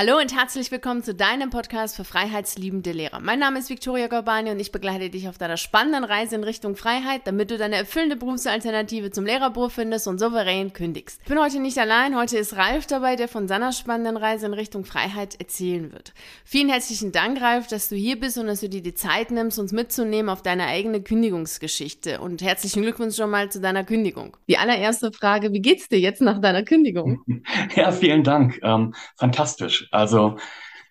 Hallo 0.00 0.16
und 0.16 0.34
herzlich 0.34 0.70
willkommen 0.70 1.02
zu 1.02 1.14
deinem 1.14 1.50
Podcast 1.50 1.94
für 1.94 2.04
freiheitsliebende 2.04 2.92
Lehrer. 2.92 3.20
Mein 3.20 3.38
Name 3.38 3.58
ist 3.58 3.68
Viktoria 3.68 4.06
Gorbani 4.06 4.50
und 4.50 4.58
ich 4.58 4.72
begleite 4.72 5.10
dich 5.10 5.28
auf 5.28 5.36
deiner 5.36 5.58
spannenden 5.58 6.04
Reise 6.04 6.36
in 6.36 6.42
Richtung 6.42 6.74
Freiheit, 6.74 7.26
damit 7.26 7.50
du 7.50 7.58
deine 7.58 7.76
erfüllende 7.76 8.16
Berufsalternative 8.16 9.10
zum 9.10 9.26
Lehrerberuf 9.26 9.74
findest 9.74 10.08
und 10.08 10.18
souverän 10.18 10.72
kündigst. 10.72 11.20
Ich 11.22 11.28
bin 11.28 11.38
heute 11.38 11.60
nicht 11.60 11.76
allein, 11.76 12.16
heute 12.16 12.38
ist 12.38 12.56
Ralf 12.56 12.86
dabei, 12.86 13.14
der 13.14 13.28
von 13.28 13.46
seiner 13.46 13.72
spannenden 13.72 14.16
Reise 14.16 14.46
in 14.46 14.54
Richtung 14.54 14.86
Freiheit 14.86 15.38
erzählen 15.38 15.92
wird. 15.92 16.14
Vielen 16.46 16.70
herzlichen 16.70 17.12
Dank, 17.12 17.38
Ralf, 17.38 17.66
dass 17.66 17.90
du 17.90 17.94
hier 17.94 18.18
bist 18.18 18.38
und 18.38 18.46
dass 18.46 18.60
du 18.60 18.70
dir 18.70 18.80
die 18.80 18.94
Zeit 18.94 19.30
nimmst, 19.30 19.58
uns 19.58 19.70
mitzunehmen 19.70 20.30
auf 20.30 20.40
deine 20.40 20.64
eigene 20.64 21.02
Kündigungsgeschichte. 21.02 22.22
Und 22.22 22.40
herzlichen 22.40 22.80
Glückwunsch 22.80 23.16
schon 23.16 23.28
mal 23.28 23.50
zu 23.50 23.60
deiner 23.60 23.84
Kündigung. 23.84 24.38
Die 24.48 24.56
allererste 24.56 25.12
Frage, 25.12 25.52
wie 25.52 25.60
geht's 25.60 25.90
dir 25.90 26.00
jetzt 26.00 26.22
nach 26.22 26.40
deiner 26.40 26.62
Kündigung? 26.62 27.22
Ja, 27.76 27.92
vielen 27.92 28.24
Dank. 28.24 28.58
Ähm, 28.62 28.94
fantastisch. 29.16 29.89
Also 29.90 30.36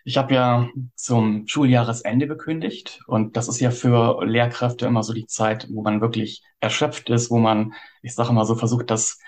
ich 0.06 0.18
habe 0.18 0.34
ja 0.34 0.70
zum 0.96 1.48
Schuljahresende 1.48 2.28
gekündigt 2.28 3.02
und 3.08 3.38
das 3.38 3.48
ist 3.48 3.60
ja 3.60 3.72
für 3.72 4.26
Lehrkräfte 4.26 4.86
immer 4.86 5.04
so 5.04 5.14
die 5.14 5.28
Zeit, 5.28 5.68
wo 5.72 5.84
man 5.84 6.02
wirklich 6.02 6.44
erschöpft 6.60 7.10
ist, 7.10 7.30
wo 7.30 7.38
man, 7.38 7.74
ich 8.02 8.16
sage 8.16 8.34
mal 8.34 8.46
so, 8.46 8.56
versucht, 8.56 8.90
das 8.90 9.20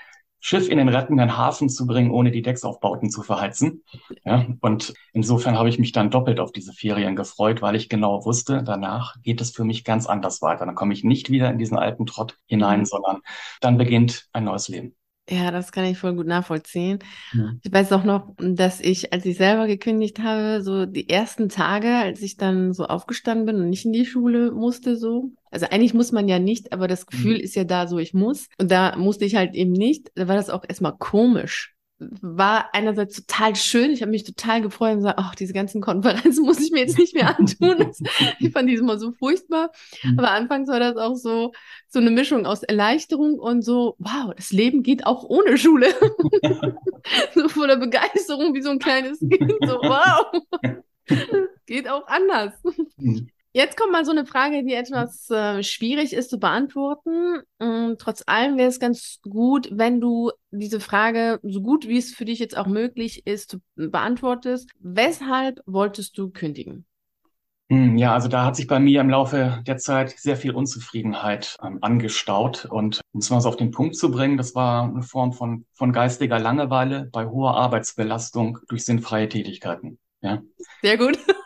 Schiff 0.43 0.69
in 0.69 0.79
den 0.79 0.89
rettenden 0.89 1.37
Hafen 1.37 1.69
zu 1.69 1.85
bringen, 1.85 2.09
ohne 2.09 2.31
die 2.31 2.41
Decksaufbauten 2.41 3.11
zu 3.11 3.21
verheizen. 3.21 3.83
Ja, 4.25 4.47
und 4.61 4.93
insofern 5.13 5.55
habe 5.57 5.69
ich 5.69 5.77
mich 5.77 5.91
dann 5.91 6.09
doppelt 6.09 6.39
auf 6.39 6.51
diese 6.51 6.73
Ferien 6.73 7.15
gefreut, 7.15 7.61
weil 7.61 7.75
ich 7.75 7.89
genau 7.89 8.25
wusste, 8.25 8.63
danach 8.63 9.15
geht 9.21 9.39
es 9.39 9.51
für 9.51 9.63
mich 9.63 9.83
ganz 9.83 10.07
anders 10.07 10.41
weiter. 10.41 10.65
Dann 10.65 10.73
komme 10.73 10.93
ich 10.93 11.03
nicht 11.03 11.29
wieder 11.29 11.51
in 11.51 11.59
diesen 11.59 11.77
alten 11.77 12.07
Trott 12.07 12.39
hinein, 12.47 12.79
mhm. 12.79 12.85
sondern 12.85 13.21
dann 13.61 13.77
beginnt 13.77 14.29
ein 14.33 14.45
neues 14.45 14.67
Leben. 14.67 14.95
Ja, 15.31 15.49
das 15.49 15.71
kann 15.71 15.85
ich 15.85 15.97
voll 15.97 16.13
gut 16.13 16.27
nachvollziehen. 16.27 16.99
Ja. 17.31 17.53
Ich 17.63 17.71
weiß 17.71 17.93
auch 17.93 18.03
noch, 18.03 18.35
dass 18.37 18.81
ich, 18.81 19.13
als 19.13 19.25
ich 19.25 19.37
selber 19.37 19.65
gekündigt 19.65 20.19
habe, 20.19 20.61
so 20.61 20.85
die 20.85 21.07
ersten 21.07 21.47
Tage, 21.47 21.87
als 21.87 22.21
ich 22.21 22.35
dann 22.35 22.73
so 22.73 22.85
aufgestanden 22.85 23.45
bin 23.45 23.55
und 23.55 23.69
nicht 23.69 23.85
in 23.85 23.93
die 23.93 24.05
Schule 24.05 24.51
musste, 24.51 24.97
so. 24.97 25.31
Also 25.49 25.67
eigentlich 25.67 25.93
muss 25.93 26.11
man 26.11 26.27
ja 26.27 26.37
nicht, 26.37 26.73
aber 26.73 26.89
das 26.89 27.05
Gefühl 27.05 27.35
mhm. 27.35 27.43
ist 27.43 27.55
ja 27.55 27.63
da 27.63 27.87
so, 27.87 27.97
ich 27.97 28.13
muss. 28.13 28.49
Und 28.59 28.71
da 28.71 28.97
musste 28.97 29.23
ich 29.23 29.37
halt 29.37 29.55
eben 29.55 29.71
nicht. 29.71 30.11
Da 30.15 30.27
war 30.27 30.35
das 30.35 30.49
auch 30.49 30.65
erstmal 30.67 30.97
komisch 30.97 31.75
war 32.21 32.73
einerseits 32.73 33.15
total 33.15 33.55
schön. 33.55 33.91
Ich 33.91 34.01
habe 34.01 34.11
mich 34.11 34.23
total 34.23 34.61
gefreut 34.61 34.91
und 34.91 34.97
gesagt, 34.97 35.19
ach, 35.19 35.35
diese 35.35 35.53
ganzen 35.53 35.81
Konferenzen 35.81 36.43
muss 36.45 36.59
ich 36.59 36.71
mir 36.71 36.79
jetzt 36.79 36.97
nicht 36.97 37.13
mehr 37.13 37.37
antun. 37.37 37.91
ich 38.39 38.51
fand 38.51 38.69
die 38.69 38.75
immer 38.75 38.97
so 38.97 39.11
furchtbar. 39.11 39.71
Mhm. 40.03 40.19
Aber 40.19 40.31
anfangs 40.31 40.69
war 40.69 40.79
das 40.79 40.97
auch 40.97 41.15
so, 41.15 41.51
so 41.87 41.99
eine 41.99 42.11
Mischung 42.11 42.45
aus 42.45 42.63
Erleichterung 42.63 43.39
und 43.39 43.61
so, 43.61 43.95
wow, 43.99 44.33
das 44.35 44.51
Leben 44.51 44.83
geht 44.83 45.05
auch 45.05 45.23
ohne 45.23 45.57
Schule. 45.57 45.87
so 47.35 47.49
voller 47.49 47.77
Begeisterung 47.77 48.53
wie 48.53 48.61
so 48.61 48.69
ein 48.69 48.79
kleines 48.79 49.19
Kind. 49.19 49.53
So, 49.61 49.75
wow. 49.75 50.41
geht 51.65 51.89
auch 51.89 52.07
anders. 52.07 52.53
Jetzt 53.53 53.75
kommt 53.75 53.91
mal 53.91 54.05
so 54.05 54.11
eine 54.11 54.25
Frage, 54.25 54.63
die 54.63 54.73
etwas 54.73 55.29
äh, 55.29 55.61
schwierig 55.61 56.13
ist 56.13 56.29
zu 56.29 56.39
beantworten. 56.39 57.41
Ähm, 57.59 57.95
trotz 57.99 58.23
allem 58.25 58.57
wäre 58.57 58.69
es 58.69 58.79
ganz 58.79 59.19
gut, 59.23 59.67
wenn 59.71 59.99
du 59.99 60.31
diese 60.51 60.79
Frage 60.79 61.39
so 61.43 61.61
gut 61.61 61.85
wie 61.87 61.97
es 61.97 62.13
für 62.13 62.23
dich 62.23 62.39
jetzt 62.39 62.57
auch 62.57 62.67
möglich 62.67 63.27
ist, 63.27 63.57
beantwortest. 63.75 64.69
Weshalb 64.79 65.59
wolltest 65.65 66.17
du 66.17 66.29
kündigen? 66.29 66.85
Hm, 67.69 67.97
ja, 67.97 68.13
also 68.13 68.29
da 68.29 68.45
hat 68.45 68.55
sich 68.55 68.67
bei 68.67 68.79
mir 68.79 69.01
im 69.01 69.09
Laufe 69.09 69.61
der 69.67 69.77
Zeit 69.77 70.11
sehr 70.17 70.37
viel 70.37 70.51
Unzufriedenheit 70.51 71.57
ähm, 71.61 71.79
angestaut. 71.81 72.65
Und 72.65 73.01
um 73.11 73.19
es 73.19 73.29
mal 73.29 73.41
so 73.41 73.49
auf 73.49 73.57
den 73.57 73.71
Punkt 73.71 73.97
zu 73.97 74.11
bringen, 74.11 74.37
das 74.37 74.55
war 74.55 74.83
eine 74.83 75.03
Form 75.03 75.33
von, 75.33 75.65
von 75.73 75.91
geistiger 75.91 76.39
Langeweile 76.39 77.09
bei 77.11 77.25
hoher 77.25 77.55
Arbeitsbelastung 77.55 78.59
durch 78.69 78.85
sinnfreie 78.85 79.27
Tätigkeiten. 79.27 79.99
Ja. 80.21 80.41
Sehr 80.81 80.97
gut. 80.97 81.17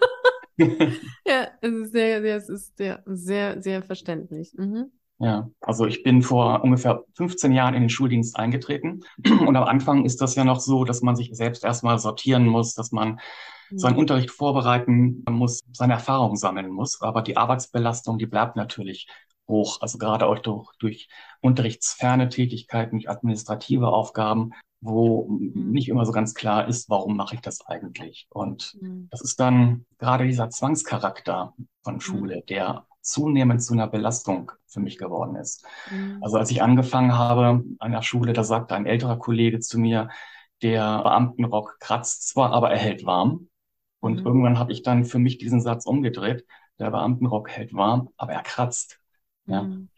ja, 0.58 1.48
es 1.62 1.72
ist 1.72 1.92
sehr, 1.92 2.22
sehr, 2.22 2.36
es 2.38 2.50
ist 2.50 2.78
sehr, 2.78 3.04
sehr, 3.06 3.62
sehr 3.62 3.84
verständlich. 3.84 4.54
Mhm. 4.56 4.92
Ja, 5.18 5.50
also 5.62 5.86
ich 5.86 6.04
bin 6.04 6.22
vor 6.22 6.62
ungefähr 6.64 7.04
15 7.16 7.54
Jahren 7.54 7.74
in 7.74 7.82
den 7.82 7.90
Schuldienst 7.90 8.36
eingetreten. 8.38 9.04
Und 9.48 9.56
am 9.56 9.64
Anfang 9.64 10.04
ist 10.04 10.22
das 10.22 10.36
ja 10.36 10.44
noch 10.44 10.60
so, 10.60 10.84
dass 10.84 11.02
man 11.02 11.16
sich 11.16 11.30
selbst 11.34 11.64
erstmal 11.64 12.00
sortieren 12.00 12.46
muss, 12.46 12.74
dass 12.74 12.92
man 12.92 13.20
seinen 13.72 13.94
mhm. 13.94 14.00
Unterricht 14.00 14.32
vorbereiten 14.32 15.24
muss, 15.30 15.64
seine 15.72 15.94
Erfahrungen 15.94 16.36
sammeln 16.36 16.70
muss. 16.70 17.02
Aber 17.02 17.22
die 17.22 17.38
Arbeitsbelastung, 17.38 18.18
die 18.18 18.26
bleibt 18.26 18.58
natürlich 18.58 19.08
hoch. 19.48 19.80
Also 19.82 19.98
gerade 19.98 20.28
auch 20.28 20.40
durch, 20.40 20.68
durch 20.80 21.08
unterrichtsferne 21.42 22.30
Tätigkeiten, 22.30 22.98
durch 22.98 23.10
administrative 23.10 23.88
Aufgaben 23.88 24.52
wo 24.86 25.28
mhm. 25.28 25.72
nicht 25.72 25.90
immer 25.90 26.06
so 26.06 26.12
ganz 26.12 26.34
klar 26.34 26.68
ist, 26.68 26.90
warum 26.90 27.18
mache 27.18 27.36
ich 27.36 27.42
das 27.42 27.66
eigentlich? 27.66 28.28
Und 28.30 28.78
mhm. 28.80 29.08
das 29.12 29.22
ist 29.22 29.40
dann 29.40 29.86
gerade 29.98 30.26
dieser 30.26 30.50
Zwangscharakter 30.50 31.54
von 31.84 32.02
Schule, 32.02 32.38
mhm. 32.38 32.46
der 32.48 32.86
zunehmend 33.02 33.62
zu 33.62 33.74
einer 33.74 33.88
Belastung 33.88 34.52
für 34.68 34.80
mich 34.80 34.98
geworden 34.98 35.36
ist. 35.36 35.66
Mhm. 35.92 36.20
Also 36.22 36.38
als 36.38 36.52
ich 36.52 36.62
angefangen 36.62 37.18
habe 37.18 37.64
an 37.80 37.92
der 37.92 38.02
Schule, 38.02 38.34
da 38.34 38.44
sagte 38.44 38.76
ein 38.76 38.86
älterer 38.86 39.18
Kollege 39.18 39.60
zu 39.60 39.80
mir, 39.80 40.10
der 40.62 41.04
Beamtenrock 41.04 41.78
kratzt 41.80 42.30
zwar, 42.30 42.52
aber 42.52 42.72
er 42.72 42.80
hält 42.80 43.06
warm. 43.06 43.50
Und 44.00 44.22
mhm. 44.22 44.26
irgendwann 44.26 44.60
habe 44.60 44.72
ich 44.72 44.84
dann 44.84 45.06
für 45.06 45.20
mich 45.20 45.38
diesen 45.38 45.62
Satz 45.62 45.86
umgedreht, 45.86 46.46
der 46.80 46.92
Beamtenrock 46.92 47.50
hält 47.50 47.74
warm, 47.74 48.10
aber 48.18 48.34
er 48.34 48.44
kratzt. 48.44 49.00
Ja. 49.46 49.64
Mhm. 49.64 49.90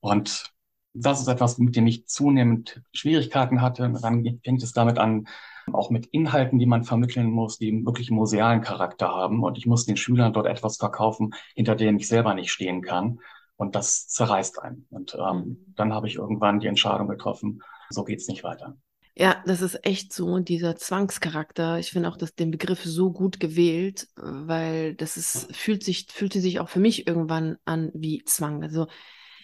Und 0.00 0.55
das 0.98 1.20
ist 1.20 1.28
etwas, 1.28 1.58
mit 1.58 1.76
dem 1.76 1.86
ich 1.86 2.06
zunehmend 2.06 2.82
Schwierigkeiten 2.92 3.60
hatte. 3.60 3.92
Dann 4.00 4.40
fängt 4.42 4.62
es 4.62 4.72
damit 4.72 4.98
an, 4.98 5.28
auch 5.72 5.90
mit 5.90 6.06
Inhalten, 6.06 6.58
die 6.58 6.66
man 6.66 6.84
vermitteln 6.84 7.30
muss, 7.30 7.58
die 7.58 7.84
wirklich 7.84 8.10
musealen 8.10 8.60
Charakter 8.60 9.08
haben. 9.08 9.42
Und 9.42 9.58
ich 9.58 9.66
muss 9.66 9.84
den 9.84 9.96
Schülern 9.96 10.32
dort 10.32 10.46
etwas 10.46 10.76
verkaufen, 10.76 11.34
hinter 11.54 11.74
dem 11.74 11.96
ich 11.96 12.08
selber 12.08 12.34
nicht 12.34 12.50
stehen 12.50 12.82
kann. 12.82 13.20
Und 13.56 13.74
das 13.74 14.08
zerreißt 14.08 14.62
einen. 14.62 14.86
Und 14.90 15.14
ähm, 15.14 15.36
mhm. 15.36 15.74
dann 15.76 15.92
habe 15.92 16.08
ich 16.08 16.16
irgendwann 16.16 16.60
die 16.60 16.66
Entscheidung 16.66 17.08
getroffen, 17.08 17.62
so 17.90 18.04
geht's 18.04 18.28
nicht 18.28 18.44
weiter. 18.44 18.76
Ja, 19.18 19.42
das 19.46 19.62
ist 19.62 19.86
echt 19.86 20.12
so, 20.12 20.38
dieser 20.40 20.76
Zwangscharakter. 20.76 21.78
Ich 21.78 21.90
finde 21.90 22.10
auch 22.10 22.18
dass 22.18 22.34
den 22.34 22.50
Begriff 22.50 22.84
so 22.84 23.12
gut 23.12 23.40
gewählt, 23.40 24.08
weil 24.14 24.94
das 24.94 25.16
ist, 25.16 25.56
fühlt 25.56 25.82
sich, 25.82 26.06
fühlte 26.10 26.40
sich 26.40 26.60
auch 26.60 26.68
für 26.68 26.80
mich 26.80 27.06
irgendwann 27.06 27.56
an 27.64 27.90
wie 27.94 28.22
Zwang. 28.24 28.62
Also 28.62 28.88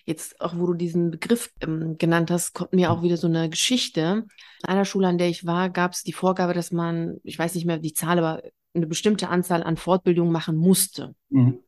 Jetzt 0.04 0.40
auch, 0.40 0.54
wo 0.56 0.66
du 0.66 0.74
diesen 0.74 1.10
Begriff 1.10 1.52
ähm, 1.60 1.96
genannt 1.98 2.30
hast, 2.30 2.54
kommt 2.54 2.72
mir 2.72 2.90
auch 2.90 3.02
wieder 3.02 3.16
so 3.16 3.26
eine 3.26 3.48
Geschichte. 3.48 4.26
In 4.62 4.68
einer 4.68 4.84
Schule, 4.84 5.08
an 5.08 5.18
der 5.18 5.28
ich 5.28 5.46
war, 5.46 5.70
gab 5.70 5.92
es 5.92 6.02
die 6.02 6.12
Vorgabe, 6.12 6.54
dass 6.54 6.72
man, 6.72 7.18
ich 7.22 7.38
weiß 7.38 7.54
nicht 7.54 7.66
mehr 7.66 7.78
die 7.78 7.94
Zahl, 7.94 8.18
aber 8.18 8.42
eine 8.74 8.86
bestimmte 8.86 9.28
Anzahl 9.28 9.62
an 9.62 9.76
Fortbildungen 9.76 10.32
machen 10.32 10.56
musste. 10.56 11.14
Mhm. 11.30 11.58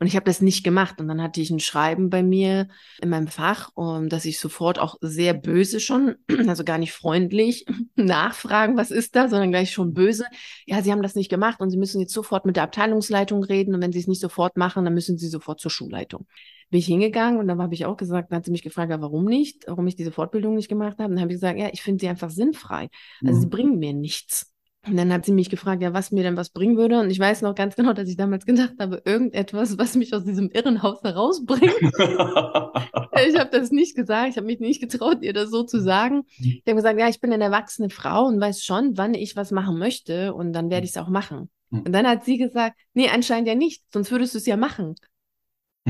Und 0.00 0.06
ich 0.06 0.16
habe 0.16 0.24
das 0.24 0.40
nicht 0.40 0.64
gemacht. 0.64 0.98
Und 0.98 1.08
dann 1.08 1.20
hatte 1.20 1.42
ich 1.42 1.50
ein 1.50 1.60
Schreiben 1.60 2.08
bei 2.08 2.22
mir 2.22 2.68
in 3.02 3.10
meinem 3.10 3.28
Fach, 3.28 3.70
um, 3.74 4.08
dass 4.08 4.24
ich 4.24 4.40
sofort 4.40 4.78
auch 4.78 4.96
sehr 5.02 5.34
böse 5.34 5.78
schon, 5.78 6.16
also 6.48 6.64
gar 6.64 6.78
nicht 6.78 6.92
freundlich 6.92 7.66
nachfragen, 7.96 8.78
was 8.78 8.90
ist 8.90 9.14
da, 9.14 9.28
sondern 9.28 9.50
gleich 9.50 9.72
schon 9.72 9.92
böse. 9.92 10.24
Ja, 10.64 10.82
Sie 10.82 10.90
haben 10.90 11.02
das 11.02 11.16
nicht 11.16 11.28
gemacht 11.28 11.60
und 11.60 11.70
Sie 11.70 11.76
müssen 11.76 12.00
jetzt 12.00 12.14
sofort 12.14 12.46
mit 12.46 12.56
der 12.56 12.62
Abteilungsleitung 12.62 13.44
reden. 13.44 13.74
Und 13.74 13.82
wenn 13.82 13.92
Sie 13.92 14.00
es 14.00 14.06
nicht 14.06 14.22
sofort 14.22 14.56
machen, 14.56 14.84
dann 14.86 14.94
müssen 14.94 15.18
Sie 15.18 15.28
sofort 15.28 15.60
zur 15.60 15.70
Schulleitung. 15.70 16.26
Bin 16.70 16.78
ich 16.78 16.86
hingegangen 16.86 17.40
und 17.40 17.48
dann 17.48 17.60
habe 17.60 17.74
ich 17.74 17.84
auch 17.84 17.96
gesagt, 17.96 18.30
dann 18.30 18.38
hat 18.38 18.44
sie 18.44 18.52
mich 18.52 18.62
gefragt, 18.62 18.90
ja, 18.90 19.00
warum 19.00 19.24
nicht, 19.24 19.64
warum 19.66 19.86
ich 19.86 19.96
diese 19.96 20.12
Fortbildung 20.12 20.54
nicht 20.54 20.68
gemacht 20.68 20.98
habe. 20.98 21.10
Und 21.10 21.16
dann 21.16 21.20
habe 21.20 21.32
ich 21.32 21.36
gesagt, 21.36 21.58
ja, 21.58 21.68
ich 21.72 21.82
finde 21.82 22.00
sie 22.00 22.08
einfach 22.08 22.30
sinnfrei. 22.30 22.88
Also 23.24 23.36
mhm. 23.36 23.40
sie 23.40 23.48
bringen 23.48 23.78
mir 23.78 23.92
nichts. 23.92 24.50
Und 24.86 24.96
dann 24.96 25.12
hat 25.12 25.26
sie 25.26 25.32
mich 25.32 25.50
gefragt, 25.50 25.82
ja, 25.82 25.92
was 25.92 26.10
mir 26.10 26.22
denn 26.22 26.38
was 26.38 26.50
bringen 26.50 26.78
würde. 26.78 27.00
Und 27.00 27.10
ich 27.10 27.18
weiß 27.18 27.42
noch 27.42 27.54
ganz 27.54 27.76
genau, 27.76 27.92
dass 27.92 28.08
ich 28.08 28.16
damals 28.16 28.46
gedacht 28.46 28.74
habe, 28.78 29.02
irgendetwas, 29.04 29.76
was 29.76 29.94
mich 29.94 30.14
aus 30.14 30.24
diesem 30.24 30.48
Irrenhaus 30.50 31.02
herausbringt. 31.02 31.74
ich 33.28 33.38
habe 33.38 33.50
das 33.50 33.70
nicht 33.70 33.94
gesagt. 33.94 34.30
Ich 34.30 34.36
habe 34.36 34.46
mich 34.46 34.60
nicht 34.60 34.80
getraut, 34.80 35.18
ihr 35.20 35.34
das 35.34 35.50
so 35.50 35.64
zu 35.64 35.80
sagen. 35.80 36.22
Ich 36.38 36.62
habe 36.66 36.76
gesagt, 36.76 36.98
ja, 36.98 37.08
ich 37.08 37.20
bin 37.20 37.32
eine 37.32 37.44
erwachsene 37.44 37.90
Frau 37.90 38.24
und 38.24 38.40
weiß 38.40 38.64
schon, 38.64 38.96
wann 38.96 39.12
ich 39.12 39.36
was 39.36 39.50
machen 39.50 39.78
möchte. 39.78 40.32
Und 40.32 40.54
dann 40.54 40.70
werde 40.70 40.84
ich 40.84 40.92
es 40.92 40.96
auch 40.96 41.08
machen. 41.08 41.50
Hm. 41.70 41.82
Und 41.82 41.92
dann 41.92 42.06
hat 42.06 42.24
sie 42.24 42.38
gesagt, 42.38 42.76
nee, 42.94 43.08
anscheinend 43.08 43.48
ja 43.48 43.54
nicht, 43.54 43.82
sonst 43.92 44.10
würdest 44.10 44.34
du 44.34 44.38
es 44.38 44.46
ja 44.46 44.56
machen. 44.56 44.94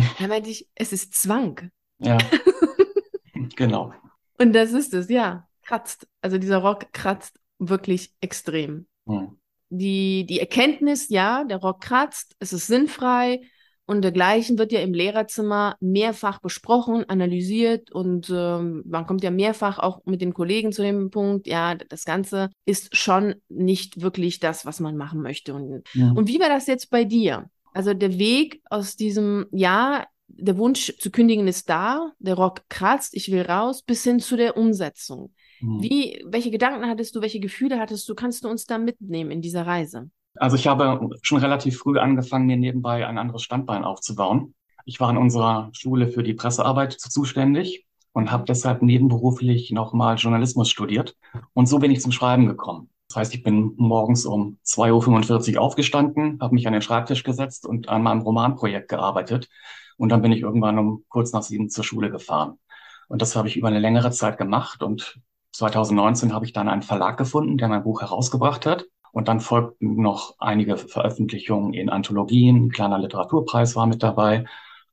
Dann 0.18 0.28
meinte 0.28 0.50
ich, 0.50 0.68
es 0.74 0.92
ist 0.92 1.14
Zwang. 1.14 1.70
Ja. 1.98 2.18
genau. 3.56 3.92
Und 4.38 4.52
das 4.52 4.72
ist 4.72 4.94
es, 4.94 5.08
ja. 5.08 5.46
Kratzt. 5.62 6.06
Also 6.20 6.38
dieser 6.38 6.58
Rock 6.58 6.92
kratzt 6.92 7.38
wirklich 7.58 8.12
extrem. 8.20 8.86
Hm. 9.06 9.38
Die, 9.68 10.26
die 10.26 10.40
Erkenntnis, 10.40 11.10
ja, 11.10 11.44
der 11.44 11.58
Rock 11.58 11.80
kratzt, 11.82 12.34
es 12.40 12.52
ist 12.52 12.66
sinnfrei 12.66 13.42
und 13.90 14.02
dergleichen 14.02 14.56
wird 14.56 14.70
ja 14.70 14.80
im 14.80 14.94
Lehrerzimmer 14.94 15.76
mehrfach 15.80 16.40
besprochen, 16.40 17.08
analysiert 17.08 17.90
und 17.90 18.30
ähm, 18.30 18.84
man 18.86 19.04
kommt 19.06 19.24
ja 19.24 19.32
mehrfach 19.32 19.78
auch 19.80 20.00
mit 20.04 20.20
den 20.20 20.32
Kollegen 20.32 20.72
zu 20.72 20.82
dem 20.82 21.10
Punkt, 21.10 21.48
ja, 21.48 21.74
das 21.74 22.04
Ganze 22.04 22.50
ist 22.64 22.96
schon 22.96 23.34
nicht 23.48 24.00
wirklich 24.00 24.38
das, 24.38 24.64
was 24.64 24.80
man 24.80 24.96
machen 24.96 25.22
möchte. 25.22 25.54
Und, 25.54 25.82
ja. 25.92 26.12
und 26.12 26.28
wie 26.28 26.38
war 26.38 26.48
das 26.48 26.68
jetzt 26.68 26.90
bei 26.90 27.04
dir? 27.04 27.50
Also 27.72 27.94
der 27.94 28.18
Weg 28.18 28.62
aus 28.70 28.96
diesem, 28.96 29.46
ja, 29.52 30.06
der 30.28 30.58
Wunsch 30.58 30.94
zu 30.98 31.10
kündigen 31.10 31.48
ist 31.48 31.68
da, 31.68 32.12
der 32.18 32.34
Rock 32.34 32.62
kratzt, 32.68 33.14
ich 33.14 33.30
will 33.30 33.42
raus, 33.42 33.82
bis 33.82 34.04
hin 34.04 34.20
zu 34.20 34.36
der 34.36 34.56
Umsetzung. 34.56 35.32
Mhm. 35.60 35.82
Wie, 35.82 36.24
welche 36.26 36.50
Gedanken 36.50 36.86
hattest 36.88 37.14
du, 37.14 37.20
welche 37.20 37.40
Gefühle 37.40 37.78
hattest 37.78 38.08
du? 38.08 38.14
Kannst 38.14 38.44
du 38.44 38.48
uns 38.48 38.64
da 38.64 38.78
mitnehmen 38.78 39.30
in 39.30 39.42
dieser 39.42 39.66
Reise? 39.66 40.10
Also 40.36 40.56
ich 40.56 40.66
habe 40.66 41.10
schon 41.22 41.38
relativ 41.38 41.78
früh 41.78 41.98
angefangen, 41.98 42.46
mir 42.46 42.56
nebenbei 42.56 43.06
ein 43.06 43.18
anderes 43.18 43.42
Standbein 43.42 43.84
aufzubauen. 43.84 44.54
Ich 44.84 45.00
war 45.00 45.10
in 45.10 45.16
unserer 45.16 45.70
Schule 45.72 46.08
für 46.08 46.22
die 46.22 46.34
Pressearbeit 46.34 46.92
zuständig 46.92 47.86
und 48.12 48.30
habe 48.30 48.44
deshalb 48.44 48.82
nebenberuflich 48.82 49.70
nochmal 49.70 50.16
Journalismus 50.16 50.70
studiert. 50.70 51.16
Und 51.52 51.66
so 51.66 51.78
bin 51.78 51.90
ich 51.90 52.00
zum 52.00 52.12
Schreiben 52.12 52.46
gekommen. 52.46 52.89
Das 53.10 53.16
heißt, 53.16 53.34
ich 53.34 53.42
bin 53.42 53.74
morgens 53.76 54.24
um 54.24 54.58
2.45 54.64 55.56
Uhr 55.56 55.62
aufgestanden, 55.62 56.38
habe 56.40 56.54
mich 56.54 56.68
an 56.68 56.72
den 56.72 56.80
Schreibtisch 56.80 57.24
gesetzt 57.24 57.66
und 57.66 57.88
an 57.88 58.04
meinem 58.04 58.20
Romanprojekt 58.20 58.88
gearbeitet. 58.88 59.48
Und 59.96 60.10
dann 60.10 60.22
bin 60.22 60.30
ich 60.30 60.42
irgendwann 60.42 60.78
um 60.78 61.04
kurz 61.08 61.32
nach 61.32 61.42
sieben 61.42 61.68
zur 61.70 61.82
Schule 61.82 62.12
gefahren. 62.12 62.60
Und 63.08 63.20
das 63.20 63.34
habe 63.34 63.48
ich 63.48 63.56
über 63.56 63.66
eine 63.66 63.80
längere 63.80 64.12
Zeit 64.12 64.38
gemacht. 64.38 64.84
Und 64.84 65.20
2019 65.54 66.32
habe 66.32 66.44
ich 66.44 66.52
dann 66.52 66.68
einen 66.68 66.82
Verlag 66.82 67.16
gefunden, 67.16 67.58
der 67.58 67.66
mein 67.66 67.82
Buch 67.82 68.00
herausgebracht 68.00 68.64
hat. 68.64 68.84
Und 69.10 69.26
dann 69.26 69.40
folgten 69.40 69.96
noch 70.00 70.36
einige 70.38 70.76
Veröffentlichungen 70.76 71.74
in 71.74 71.90
Anthologien. 71.90 72.66
Ein 72.66 72.70
kleiner 72.70 73.00
Literaturpreis 73.00 73.74
war 73.74 73.88
mit 73.88 74.04
dabei. 74.04 74.44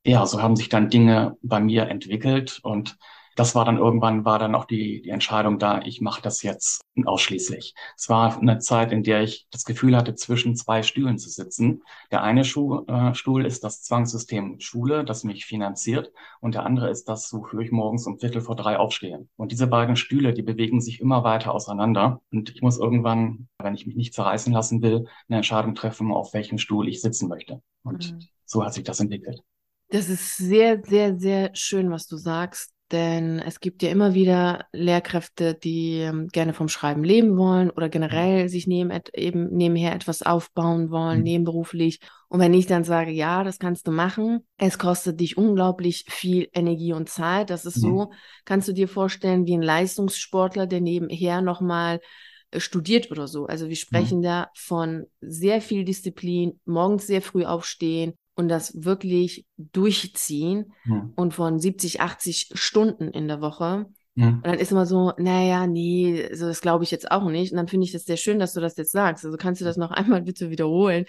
Ja, 0.03 0.25
so 0.25 0.41
haben 0.41 0.55
sich 0.55 0.69
dann 0.69 0.89
Dinge 0.89 1.37
bei 1.43 1.59
mir 1.59 1.87
entwickelt 1.87 2.61
und 2.63 2.97
das 3.37 3.53
war 3.53 3.65
dann 3.65 3.77
irgendwann, 3.77 4.25
war 4.25 4.39
dann 4.39 4.55
auch 4.55 4.65
die, 4.65 5.01
die 5.03 5.11
Entscheidung 5.11 5.59
da, 5.59 5.81
ich 5.83 6.01
mache 6.01 6.23
das 6.23 6.41
jetzt 6.41 6.81
ausschließlich. 7.05 7.75
Es 7.95 8.09
war 8.09 8.35
eine 8.39 8.57
Zeit, 8.57 8.91
in 8.91 9.03
der 9.03 9.21
ich 9.21 9.47
das 9.51 9.63
Gefühl 9.63 9.95
hatte, 9.95 10.15
zwischen 10.15 10.55
zwei 10.55 10.81
Stühlen 10.81 11.19
zu 11.19 11.29
sitzen. 11.29 11.83
Der 12.11 12.23
eine 12.23 12.43
Schuh, 12.43 12.83
äh, 12.87 13.13
Stuhl 13.13 13.45
ist 13.45 13.63
das 13.63 13.83
Zwangssystem 13.83 14.59
Schule, 14.59 15.05
das 15.05 15.23
mich 15.23 15.45
finanziert, 15.45 16.11
und 16.41 16.55
der 16.55 16.65
andere 16.65 16.89
ist 16.89 17.07
das, 17.09 17.31
wofür 17.31 17.59
ich 17.59 17.71
morgens 17.71 18.07
um 18.07 18.19
Viertel 18.19 18.41
vor 18.41 18.55
drei 18.55 18.79
aufstehe. 18.79 19.27
Und 19.35 19.51
diese 19.51 19.67
beiden 19.67 19.95
Stühle, 19.95 20.33
die 20.33 20.41
bewegen 20.41 20.81
sich 20.81 20.99
immer 20.99 21.23
weiter 21.23 21.53
auseinander. 21.53 22.21
Und 22.31 22.49
ich 22.49 22.63
muss 22.63 22.79
irgendwann, 22.79 23.47
wenn 23.59 23.75
ich 23.75 23.85
mich 23.85 23.95
nicht 23.95 24.15
zerreißen 24.15 24.51
lassen 24.51 24.81
will, 24.81 25.05
eine 25.29 25.37
Entscheidung 25.37 25.75
treffen, 25.75 26.11
auf 26.11 26.33
welchem 26.33 26.57
Stuhl 26.57 26.87
ich 26.89 27.01
sitzen 27.01 27.29
möchte. 27.29 27.61
Und 27.83 28.13
mhm. 28.13 28.19
so 28.45 28.65
hat 28.65 28.73
sich 28.73 28.83
das 28.83 28.99
entwickelt. 28.99 29.43
Das 29.89 30.09
ist 30.09 30.37
sehr, 30.37 30.81
sehr, 30.83 31.17
sehr 31.19 31.51
schön, 31.53 31.91
was 31.91 32.07
du 32.07 32.17
sagst. 32.17 32.73
Denn 32.91 33.39
es 33.39 33.59
gibt 33.59 33.83
ja 33.83 33.89
immer 33.89 34.13
wieder 34.13 34.65
Lehrkräfte, 34.71 35.55
die 35.55 35.99
ähm, 35.99 36.29
gerne 36.29 36.53
vom 36.53 36.69
Schreiben 36.69 37.03
leben 37.03 37.35
wollen 37.35 37.69
oder 37.69 37.89
generell 37.89 38.47
sich 38.47 38.65
neben, 38.65 38.91
eben 39.13 39.49
nebenher 39.49 39.93
etwas 39.93 40.21
aufbauen 40.21 40.89
wollen, 40.89 41.17
mhm. 41.17 41.23
nebenberuflich. 41.23 41.99
Und 42.29 42.39
wenn 42.39 42.53
ich 42.53 42.65
dann 42.65 42.85
sage, 42.85 43.11
ja, 43.11 43.43
das 43.43 43.59
kannst 43.59 43.87
du 43.87 43.91
machen, 43.91 44.45
es 44.57 44.77
kostet 44.77 45.19
dich 45.19 45.37
unglaublich 45.37 46.05
viel 46.07 46.47
Energie 46.53 46.93
und 46.93 47.09
Zeit. 47.09 47.49
Das 47.49 47.65
ist 47.65 47.77
mhm. 47.77 47.81
so, 47.81 48.11
kannst 48.45 48.69
du 48.69 48.73
dir 48.73 48.87
vorstellen, 48.87 49.45
wie 49.45 49.57
ein 49.57 49.61
Leistungssportler, 49.61 50.65
der 50.65 50.79
nebenher 50.79 51.41
nochmal 51.41 51.99
äh, 52.51 52.61
studiert 52.61 53.11
oder 53.11 53.27
so. 53.27 53.47
Also 53.47 53.67
wir 53.67 53.75
sprechen 53.75 54.19
mhm. 54.19 54.23
da 54.23 54.47
von 54.55 55.07
sehr 55.19 55.61
viel 55.61 55.83
Disziplin, 55.83 56.61
morgens 56.63 57.05
sehr 57.05 57.21
früh 57.21 57.43
aufstehen, 57.43 58.13
und 58.37 58.49
das 58.49 58.83
wirklich 58.83 59.45
durchziehen 59.57 60.71
hm. 60.83 61.11
und 61.15 61.33
von 61.33 61.59
70, 61.59 62.01
80 62.01 62.51
Stunden 62.53 63.09
in 63.09 63.27
der 63.27 63.41
Woche. 63.41 63.87
Hm. 64.15 64.35
Und 64.35 64.45
dann 64.45 64.59
ist 64.59 64.71
immer 64.71 64.85
so, 64.85 65.11
naja, 65.17 65.65
nee, 65.65 66.29
so 66.33 66.45
das 66.45 66.61
glaube 66.61 66.83
ich 66.83 66.91
jetzt 66.91 67.11
auch 67.11 67.29
nicht. 67.29 67.51
Und 67.51 67.57
dann 67.57 67.67
finde 67.67 67.85
ich 67.85 67.91
das 67.91 68.05
sehr 68.05 68.15
schön, 68.15 68.37
dass 68.37 68.53
du 68.53 68.61
das 68.61 68.77
jetzt 68.77 68.91
sagst. 68.91 69.25
Also 69.25 69.37
kannst 69.37 69.59
du 69.59 69.65
das 69.65 69.75
noch 69.75 69.89
einmal 69.91 70.21
bitte 70.21 70.51
wiederholen. 70.51 71.05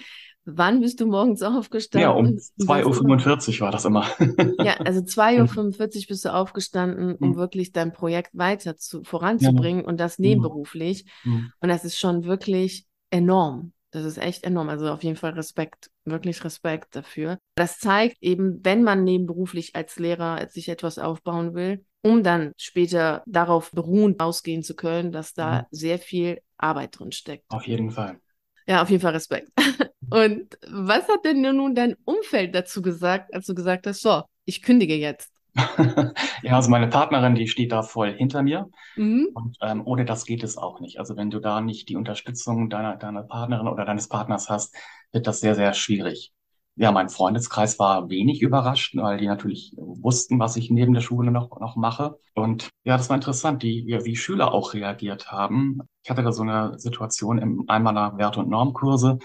Wann 0.46 0.80
bist 0.80 1.00
du 1.00 1.06
morgens 1.06 1.42
aufgestanden? 1.42 2.08
Ja, 2.08 2.16
um 2.16 2.26
2.45 2.26 3.56
Uhr 3.56 3.60
war 3.60 3.72
das 3.72 3.84
immer. 3.84 4.06
ja, 4.64 4.78
also 4.78 5.00
2.45 5.00 5.82
Uhr 5.82 6.06
bist 6.08 6.24
du 6.24 6.32
aufgestanden, 6.32 7.14
um 7.16 7.32
hm. 7.32 7.36
wirklich 7.36 7.72
dein 7.72 7.92
Projekt 7.92 8.30
weiter 8.32 8.78
zu, 8.78 9.04
voranzubringen 9.04 9.82
ja. 9.82 9.86
und 9.86 10.00
das 10.00 10.16
hm. 10.16 10.22
nebenberuflich. 10.22 11.04
Hm. 11.24 11.52
Und 11.60 11.68
das 11.68 11.84
ist 11.84 11.98
schon 11.98 12.24
wirklich 12.24 12.86
enorm. 13.10 13.72
Das 13.90 14.04
ist 14.04 14.18
echt 14.18 14.44
enorm. 14.44 14.68
Also 14.68 14.90
auf 14.90 15.02
jeden 15.02 15.16
Fall 15.16 15.32
Respekt, 15.32 15.90
wirklich 16.04 16.44
Respekt 16.44 16.94
dafür. 16.94 17.38
Das 17.54 17.78
zeigt 17.78 18.18
eben, 18.20 18.64
wenn 18.64 18.82
man 18.82 19.04
nebenberuflich 19.04 19.74
als 19.74 19.98
Lehrer 19.98 20.46
sich 20.48 20.68
etwas 20.68 20.98
aufbauen 20.98 21.54
will, 21.54 21.84
um 22.02 22.22
dann 22.22 22.52
später 22.56 23.22
darauf 23.26 23.70
beruhend 23.72 24.20
ausgehen 24.20 24.62
zu 24.62 24.76
können, 24.76 25.10
dass 25.10 25.32
da 25.32 25.62
mhm. 25.62 25.66
sehr 25.70 25.98
viel 25.98 26.40
Arbeit 26.58 26.98
drin 26.98 27.12
steckt. 27.12 27.44
Auf 27.48 27.66
jeden 27.66 27.90
Fall. 27.90 28.20
Ja, 28.66 28.82
auf 28.82 28.90
jeden 28.90 29.00
Fall 29.00 29.12
Respekt. 29.12 29.50
Und 30.10 30.58
was 30.70 31.08
hat 31.08 31.24
denn 31.24 31.40
nun 31.40 31.74
dein 31.74 31.94
Umfeld 32.04 32.54
dazu 32.54 32.82
gesagt, 32.82 33.32
als 33.32 33.46
du 33.46 33.54
gesagt 33.54 33.86
hast, 33.86 34.02
so, 34.02 34.22
ich 34.44 34.62
kündige 34.62 34.94
jetzt? 34.94 35.32
ja, 36.42 36.56
also 36.56 36.70
meine 36.70 36.88
Partnerin, 36.88 37.34
die 37.34 37.48
steht 37.48 37.72
da 37.72 37.82
voll 37.82 38.12
hinter 38.12 38.42
mir. 38.42 38.68
Mhm. 38.96 39.28
Und 39.34 39.56
ähm, 39.60 39.82
ohne 39.84 40.04
das 40.04 40.24
geht 40.24 40.42
es 40.42 40.56
auch 40.56 40.80
nicht. 40.80 40.98
Also 40.98 41.16
wenn 41.16 41.30
du 41.30 41.40
da 41.40 41.60
nicht 41.60 41.88
die 41.88 41.96
Unterstützung 41.96 42.70
deiner, 42.70 42.96
deiner 42.96 43.22
Partnerin 43.22 43.68
oder 43.68 43.84
deines 43.84 44.08
Partners 44.08 44.48
hast, 44.48 44.74
wird 45.12 45.26
das 45.26 45.40
sehr, 45.40 45.54
sehr 45.54 45.74
schwierig. 45.74 46.32
Ja, 46.76 46.92
mein 46.92 47.08
Freundeskreis 47.08 47.80
war 47.80 48.08
wenig 48.08 48.40
überrascht, 48.40 48.94
weil 48.96 49.18
die 49.18 49.26
natürlich 49.26 49.74
wussten, 49.76 50.38
was 50.38 50.54
ich 50.54 50.70
neben 50.70 50.94
der 50.94 51.00
Schule 51.00 51.32
noch, 51.32 51.58
noch 51.58 51.74
mache. 51.74 52.18
Und 52.34 52.68
ja, 52.84 52.96
das 52.96 53.08
war 53.08 53.16
interessant, 53.16 53.64
die, 53.64 53.98
wie 54.04 54.14
Schüler 54.14 54.52
auch 54.52 54.74
reagiert 54.74 55.32
haben. 55.32 55.80
Ich 56.04 56.10
hatte 56.10 56.22
da 56.22 56.30
so 56.30 56.42
eine 56.42 56.78
Situation 56.78 57.38
in 57.38 57.68
einem 57.68 57.84
meiner 57.84 58.16
Werte- 58.16 58.38
und 58.40 58.48
Normkurse 58.48 59.18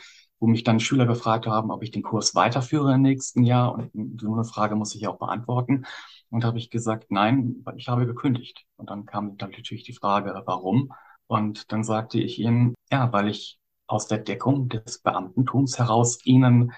wo 0.44 0.48
mich 0.48 0.66
dann 0.66 0.82
Schüler 0.82 1.06
gefragt 1.06 1.48
haben, 1.48 1.72
ob 1.72 1.84
ich 1.84 1.92
den 1.92 2.04
Kurs 2.04 2.36
weiterführe 2.36 2.94
im 2.96 3.02
nächsten 3.02 3.44
Jahr. 3.44 3.76
Und 3.76 4.20
so 4.20 4.34
eine 4.34 4.44
Frage 4.44 4.76
muss 4.76 4.94
ich 4.94 5.08
auch 5.08 5.18
beantworten. 5.18 5.86
Und 6.34 6.44
habe 6.46 6.58
ich 6.58 6.72
gesagt, 6.72 7.12
nein, 7.12 7.64
ich 7.76 7.88
habe 7.90 8.08
gekündigt. 8.08 8.66
Und 8.76 8.90
dann 8.90 9.06
kam 9.06 9.38
natürlich 9.40 9.84
die 9.84 9.94
Frage, 9.94 10.34
warum? 10.48 10.92
Und 11.28 11.72
dann 11.72 11.84
sagte 11.84 12.20
ich 12.20 12.40
ihnen, 12.40 12.74
ja, 12.92 13.14
weil 13.14 13.28
ich 13.28 13.60
aus 13.86 14.08
der 14.08 14.18
Deckung 14.18 14.68
des 14.68 14.98
Beamtentums 14.98 15.78
heraus 15.78 16.26
ihnen, 16.26 16.72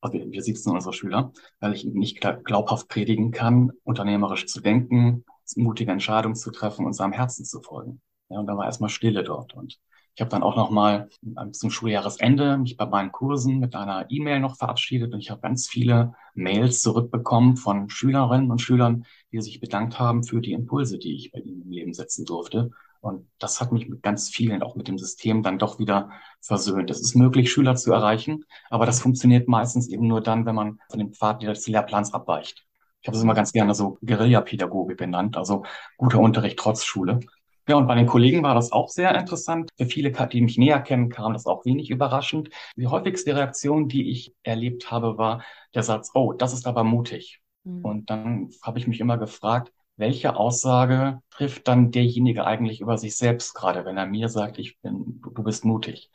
also 0.00 0.16
wir 0.16 0.42
sitzen 0.44 0.70
unsere 0.70 0.94
Schüler, 0.94 1.32
weil 1.58 1.74
ich 1.74 1.84
ihnen 1.84 1.98
nicht 1.98 2.20
glaubhaft 2.20 2.86
predigen 2.86 3.32
kann, 3.32 3.72
unternehmerisch 3.82 4.46
zu 4.46 4.60
denken, 4.60 5.24
mutige 5.56 5.90
Entscheidungen 5.90 6.36
zu 6.36 6.52
treffen 6.52 6.86
und 6.86 6.92
seinem 6.92 7.12
Herzen 7.12 7.44
zu 7.44 7.60
folgen. 7.62 8.00
Ja, 8.28 8.38
und 8.38 8.46
da 8.46 8.56
war 8.56 8.66
erstmal 8.66 8.90
Stille 8.90 9.24
dort. 9.24 9.54
Und 9.54 9.80
ich 10.20 10.22
habe 10.22 10.32
dann 10.32 10.42
auch 10.42 10.54
noch 10.54 10.68
mal 10.68 11.08
zum 11.52 11.70
Schuljahresende 11.70 12.58
mich 12.58 12.76
bei 12.76 12.84
meinen 12.84 13.10
Kursen 13.10 13.58
mit 13.58 13.74
einer 13.74 14.04
E-Mail 14.10 14.40
noch 14.40 14.54
verabschiedet 14.54 15.14
und 15.14 15.20
ich 15.20 15.30
habe 15.30 15.40
ganz 15.40 15.66
viele 15.66 16.12
Mails 16.34 16.82
zurückbekommen 16.82 17.56
von 17.56 17.88
Schülerinnen 17.88 18.50
und 18.50 18.60
Schülern, 18.60 19.06
die 19.32 19.40
sich 19.40 19.60
bedankt 19.60 19.98
haben 19.98 20.22
für 20.22 20.42
die 20.42 20.52
Impulse, 20.52 20.98
die 20.98 21.16
ich 21.16 21.32
bei 21.32 21.38
ihnen 21.38 21.62
im 21.62 21.70
Leben 21.70 21.94
setzen 21.94 22.26
durfte. 22.26 22.70
Und 23.00 23.30
das 23.38 23.62
hat 23.62 23.72
mich 23.72 23.88
mit 23.88 24.02
ganz 24.02 24.28
vielen, 24.28 24.62
auch 24.62 24.76
mit 24.76 24.88
dem 24.88 24.98
System, 24.98 25.42
dann 25.42 25.58
doch 25.58 25.78
wieder 25.78 26.10
versöhnt. 26.42 26.90
Es 26.90 27.00
ist 27.00 27.14
möglich, 27.14 27.50
Schüler 27.50 27.76
zu 27.76 27.90
erreichen, 27.90 28.44
aber 28.68 28.84
das 28.84 29.00
funktioniert 29.00 29.48
meistens 29.48 29.88
eben 29.88 30.06
nur 30.06 30.20
dann, 30.20 30.44
wenn 30.44 30.54
man 30.54 30.80
von 30.90 30.98
dem 30.98 31.14
Pfad 31.14 31.42
des 31.44 31.66
Lehrplans 31.66 32.12
abweicht. 32.12 32.66
Ich 33.00 33.08
habe 33.08 33.16
es 33.16 33.22
immer 33.22 33.32
ganz 33.32 33.52
gerne 33.52 33.74
so 33.74 33.96
Guerillapädagogik 34.04 34.98
genannt, 34.98 35.38
also 35.38 35.64
guter 35.96 36.18
Unterricht 36.20 36.58
trotz 36.58 36.84
Schule. 36.84 37.20
Ja, 37.68 37.76
und 37.76 37.86
bei 37.86 37.94
den 37.94 38.06
Kollegen 38.06 38.42
war 38.42 38.54
das 38.54 38.72
auch 38.72 38.88
sehr 38.88 39.14
interessant. 39.14 39.70
Für 39.76 39.86
viele, 39.86 40.10
die 40.10 40.40
mich 40.40 40.58
näher 40.58 40.80
kennen, 40.80 41.08
kam 41.08 41.32
das 41.32 41.46
auch 41.46 41.64
wenig 41.64 41.90
überraschend. 41.90 42.50
Die 42.76 42.86
häufigste 42.86 43.36
Reaktion, 43.36 43.88
die 43.88 44.10
ich 44.10 44.34
erlebt 44.42 44.90
habe, 44.90 45.18
war 45.18 45.42
der 45.74 45.82
Satz, 45.82 46.10
oh, 46.14 46.32
das 46.32 46.52
ist 46.52 46.66
aber 46.66 46.84
mutig. 46.84 47.40
Mhm. 47.64 47.84
Und 47.84 48.10
dann 48.10 48.50
habe 48.62 48.78
ich 48.78 48.86
mich 48.86 49.00
immer 49.00 49.18
gefragt, 49.18 49.72
welche 49.96 50.36
Aussage 50.36 51.20
trifft 51.30 51.68
dann 51.68 51.90
derjenige 51.90 52.46
eigentlich 52.46 52.80
über 52.80 52.96
sich 52.96 53.16
selbst 53.16 53.54
gerade, 53.54 53.84
wenn 53.84 53.98
er 53.98 54.06
mir 54.06 54.28
sagt, 54.28 54.58
ich 54.58 54.80
bin, 54.80 55.20
du 55.22 55.42
bist 55.42 55.64
mutig. 55.64 56.10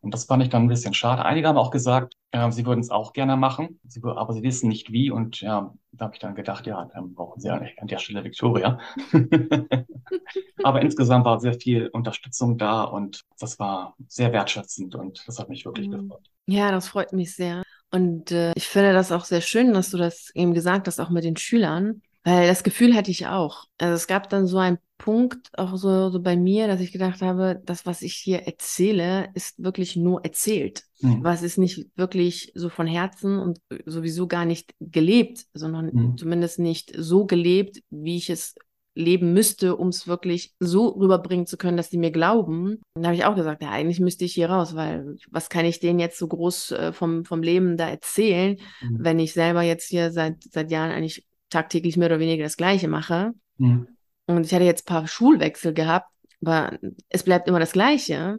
Und 0.00 0.14
das 0.14 0.24
fand 0.24 0.42
ich 0.42 0.48
dann 0.48 0.62
ein 0.62 0.68
bisschen 0.68 0.94
schade. 0.94 1.24
Einige 1.24 1.48
haben 1.48 1.58
auch 1.58 1.70
gesagt, 1.70 2.14
äh, 2.30 2.50
sie 2.50 2.66
würden 2.66 2.80
es 2.80 2.90
auch 2.90 3.12
gerne 3.12 3.36
machen, 3.36 3.80
sie, 3.86 4.00
aber 4.04 4.32
sie 4.32 4.42
wissen 4.42 4.68
nicht 4.68 4.92
wie. 4.92 5.10
Und 5.10 5.40
ja, 5.40 5.74
da 5.92 6.04
habe 6.04 6.14
ich 6.14 6.20
dann 6.20 6.34
gedacht, 6.34 6.66
ja, 6.66 6.88
dann 6.92 7.14
brauchen 7.14 7.40
sie 7.40 7.50
eigentlich 7.50 7.80
an 7.80 7.88
der 7.88 7.98
Stelle 7.98 8.24
Victoria. 8.24 8.78
aber 10.62 10.82
insgesamt 10.82 11.24
war 11.24 11.40
sehr 11.40 11.54
viel 11.54 11.88
Unterstützung 11.88 12.58
da 12.58 12.84
und 12.84 13.24
das 13.38 13.58
war 13.58 13.96
sehr 14.08 14.32
wertschätzend 14.32 14.94
und 14.94 15.22
das 15.26 15.38
hat 15.38 15.48
mich 15.48 15.64
wirklich 15.64 15.88
mhm. 15.88 16.08
gefreut. 16.08 16.30
Ja, 16.46 16.70
das 16.70 16.88
freut 16.88 17.12
mich 17.12 17.34
sehr. 17.34 17.62
Und 17.90 18.30
äh, 18.32 18.52
ich 18.54 18.66
finde 18.66 18.92
das 18.92 19.12
auch 19.12 19.24
sehr 19.24 19.40
schön, 19.40 19.72
dass 19.72 19.90
du 19.90 19.96
das 19.96 20.30
eben 20.34 20.54
gesagt 20.54 20.86
hast, 20.86 21.00
auch 21.00 21.10
mit 21.10 21.24
den 21.24 21.36
Schülern, 21.36 22.02
weil 22.24 22.46
das 22.46 22.62
Gefühl 22.62 22.94
hatte 22.94 23.10
ich 23.10 23.26
auch. 23.26 23.64
Also 23.78 23.94
es 23.94 24.06
gab 24.06 24.28
dann 24.28 24.46
so 24.46 24.58
einen 24.58 24.78
Punkt, 24.98 25.48
auch 25.56 25.76
so, 25.76 26.10
so 26.10 26.20
bei 26.20 26.36
mir, 26.36 26.66
dass 26.66 26.80
ich 26.80 26.92
gedacht 26.92 27.22
habe, 27.22 27.62
das, 27.64 27.86
was 27.86 28.02
ich 28.02 28.14
hier 28.14 28.40
erzähle, 28.40 29.30
ist 29.34 29.62
wirklich 29.62 29.96
nur 29.96 30.24
erzählt. 30.24 30.84
Mhm. 31.00 31.22
Was 31.22 31.42
ist 31.42 31.56
nicht 31.56 31.86
wirklich 31.96 32.52
so 32.54 32.68
von 32.68 32.86
Herzen 32.86 33.38
und 33.38 33.60
sowieso 33.86 34.26
gar 34.26 34.44
nicht 34.44 34.74
gelebt, 34.80 35.46
sondern 35.54 35.90
mhm. 35.92 36.16
zumindest 36.18 36.58
nicht 36.58 36.92
so 36.96 37.24
gelebt, 37.24 37.80
wie 37.90 38.16
ich 38.16 38.28
es 38.28 38.56
leben 38.98 39.32
müsste, 39.32 39.76
um 39.76 39.88
es 39.88 40.08
wirklich 40.08 40.54
so 40.58 40.88
rüberbringen 40.88 41.46
zu 41.46 41.56
können, 41.56 41.76
dass 41.76 41.88
die 41.88 41.98
mir 41.98 42.10
glauben. 42.10 42.80
Und 42.94 43.02
da 43.02 43.04
habe 43.04 43.14
ich 43.14 43.24
auch 43.24 43.36
gesagt, 43.36 43.62
ja, 43.62 43.70
eigentlich 43.70 44.00
müsste 44.00 44.24
ich 44.24 44.34
hier 44.34 44.50
raus, 44.50 44.74
weil 44.74 45.16
was 45.30 45.48
kann 45.48 45.64
ich 45.64 45.78
denen 45.78 46.00
jetzt 46.00 46.18
so 46.18 46.26
groß 46.26 46.72
äh, 46.72 46.92
vom, 46.92 47.24
vom 47.24 47.42
Leben 47.42 47.76
da 47.76 47.88
erzählen, 47.88 48.58
mhm. 48.82 48.96
wenn 48.98 49.20
ich 49.20 49.32
selber 49.32 49.62
jetzt 49.62 49.88
hier 49.88 50.10
seit, 50.10 50.42
seit 50.42 50.72
Jahren 50.72 50.90
eigentlich 50.90 51.26
tagtäglich 51.48 51.96
mehr 51.96 52.08
oder 52.08 52.18
weniger 52.18 52.42
das 52.42 52.56
Gleiche 52.56 52.88
mache. 52.88 53.32
Mhm. 53.58 53.86
Und 54.28 54.44
ich 54.46 54.54
hatte 54.54 54.64
jetzt 54.64 54.82
ein 54.82 54.94
paar 54.94 55.08
Schulwechsel 55.08 55.72
gehabt, 55.72 56.10
aber 56.42 56.78
es 57.08 57.22
bleibt 57.22 57.48
immer 57.48 57.60
das 57.60 57.72
Gleiche. 57.72 58.38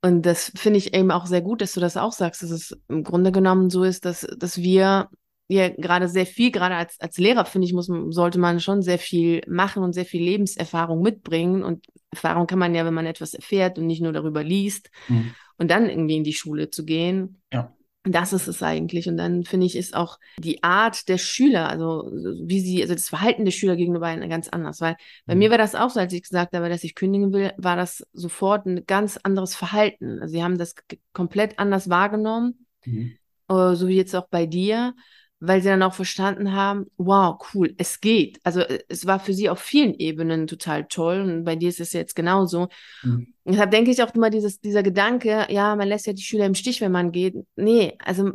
Und 0.00 0.22
das 0.22 0.52
finde 0.56 0.78
ich 0.78 0.94
eben 0.94 1.10
auch 1.10 1.26
sehr 1.26 1.42
gut, 1.42 1.60
dass 1.60 1.72
du 1.72 1.80
das 1.80 1.96
auch 1.96 2.12
sagst, 2.12 2.42
dass 2.42 2.50
es 2.50 2.76
im 2.88 3.04
Grunde 3.04 3.32
genommen 3.32 3.68
so 3.68 3.84
ist, 3.84 4.04
dass, 4.04 4.26
dass 4.38 4.58
wir 4.58 5.08
ja 5.48 5.68
gerade 5.68 6.08
sehr 6.08 6.26
viel, 6.26 6.50
gerade 6.50 6.76
als, 6.76 7.00
als 7.00 7.18
Lehrer, 7.18 7.44
finde 7.44 7.66
ich, 7.66 7.72
muss, 7.72 7.90
sollte 8.10 8.38
man 8.38 8.60
schon 8.60 8.82
sehr 8.82 8.98
viel 8.98 9.42
machen 9.48 9.82
und 9.82 9.92
sehr 9.92 10.04
viel 10.04 10.22
Lebenserfahrung 10.22 11.02
mitbringen. 11.02 11.62
Und 11.64 11.86
Erfahrung 12.10 12.46
kann 12.46 12.58
man 12.58 12.74
ja, 12.74 12.84
wenn 12.84 12.94
man 12.94 13.06
etwas 13.06 13.34
erfährt 13.34 13.78
und 13.78 13.86
nicht 13.86 14.02
nur 14.02 14.12
darüber 14.12 14.42
liest 14.42 14.90
mhm. 15.08 15.34
und 15.56 15.70
dann 15.70 15.88
irgendwie 15.88 16.16
in 16.16 16.24
die 16.24 16.32
Schule 16.32 16.70
zu 16.70 16.84
gehen. 16.84 17.40
Ja. 17.52 17.74
Das 18.04 18.32
ist 18.32 18.46
es 18.46 18.62
eigentlich. 18.62 19.08
Und 19.08 19.16
dann 19.16 19.44
finde 19.44 19.66
ich, 19.66 19.76
ist 19.76 19.94
auch 19.94 20.18
die 20.38 20.62
Art 20.62 21.08
der 21.08 21.18
Schüler, 21.18 21.68
also 21.68 22.10
wie 22.12 22.60
sie, 22.60 22.80
also 22.80 22.94
das 22.94 23.08
Verhalten 23.08 23.44
der 23.44 23.52
Schüler 23.52 23.76
gegenüber 23.76 24.06
einem 24.06 24.30
ganz 24.30 24.48
anders. 24.48 24.80
Weil 24.80 24.96
bei 25.26 25.34
mhm. 25.34 25.40
mir 25.40 25.50
war 25.50 25.58
das 25.58 25.74
auch 25.74 25.90
so, 25.90 26.00
als 26.00 26.12
ich 26.12 26.22
gesagt 26.22 26.54
habe, 26.54 26.68
dass 26.68 26.84
ich 26.84 26.94
kündigen 26.94 27.32
will, 27.32 27.52
war 27.58 27.76
das 27.76 28.06
sofort 28.12 28.66
ein 28.66 28.84
ganz 28.86 29.18
anderes 29.22 29.54
Verhalten. 29.54 30.20
Also 30.20 30.32
sie 30.32 30.42
haben 30.42 30.58
das 30.58 30.74
komplett 31.12 31.58
anders 31.58 31.88
wahrgenommen, 31.88 32.66
mhm. 32.84 33.16
Äh, 33.50 33.74
so 33.74 33.88
wie 33.88 33.96
jetzt 33.96 34.14
auch 34.14 34.28
bei 34.28 34.44
dir 34.44 34.94
weil 35.40 35.62
sie 35.62 35.68
dann 35.68 35.82
auch 35.82 35.94
verstanden 35.94 36.52
haben, 36.52 36.86
wow, 36.96 37.38
cool, 37.54 37.74
es 37.78 38.00
geht. 38.00 38.40
Also 38.42 38.60
äh, 38.60 38.80
es 38.88 39.06
war 39.06 39.20
für 39.20 39.32
sie 39.32 39.48
auf 39.48 39.60
vielen 39.60 39.94
Ebenen 39.94 40.46
total 40.46 40.86
toll 40.86 41.20
und 41.20 41.44
bei 41.44 41.56
dir 41.56 41.68
ist 41.68 41.80
es 41.80 41.92
jetzt 41.92 42.16
genauso. 42.16 42.68
Mhm. 43.02 43.34
Deshalb 43.44 43.70
denke 43.70 43.90
ich 43.90 44.02
auch 44.02 44.14
immer 44.14 44.30
dieses, 44.30 44.60
dieser 44.60 44.82
Gedanke, 44.82 45.46
ja, 45.48 45.74
man 45.76 45.88
lässt 45.88 46.06
ja 46.06 46.12
die 46.12 46.22
Schüler 46.22 46.46
im 46.46 46.54
Stich, 46.54 46.80
wenn 46.80 46.92
man 46.92 47.12
geht. 47.12 47.34
Nee, 47.56 47.94
also 48.04 48.30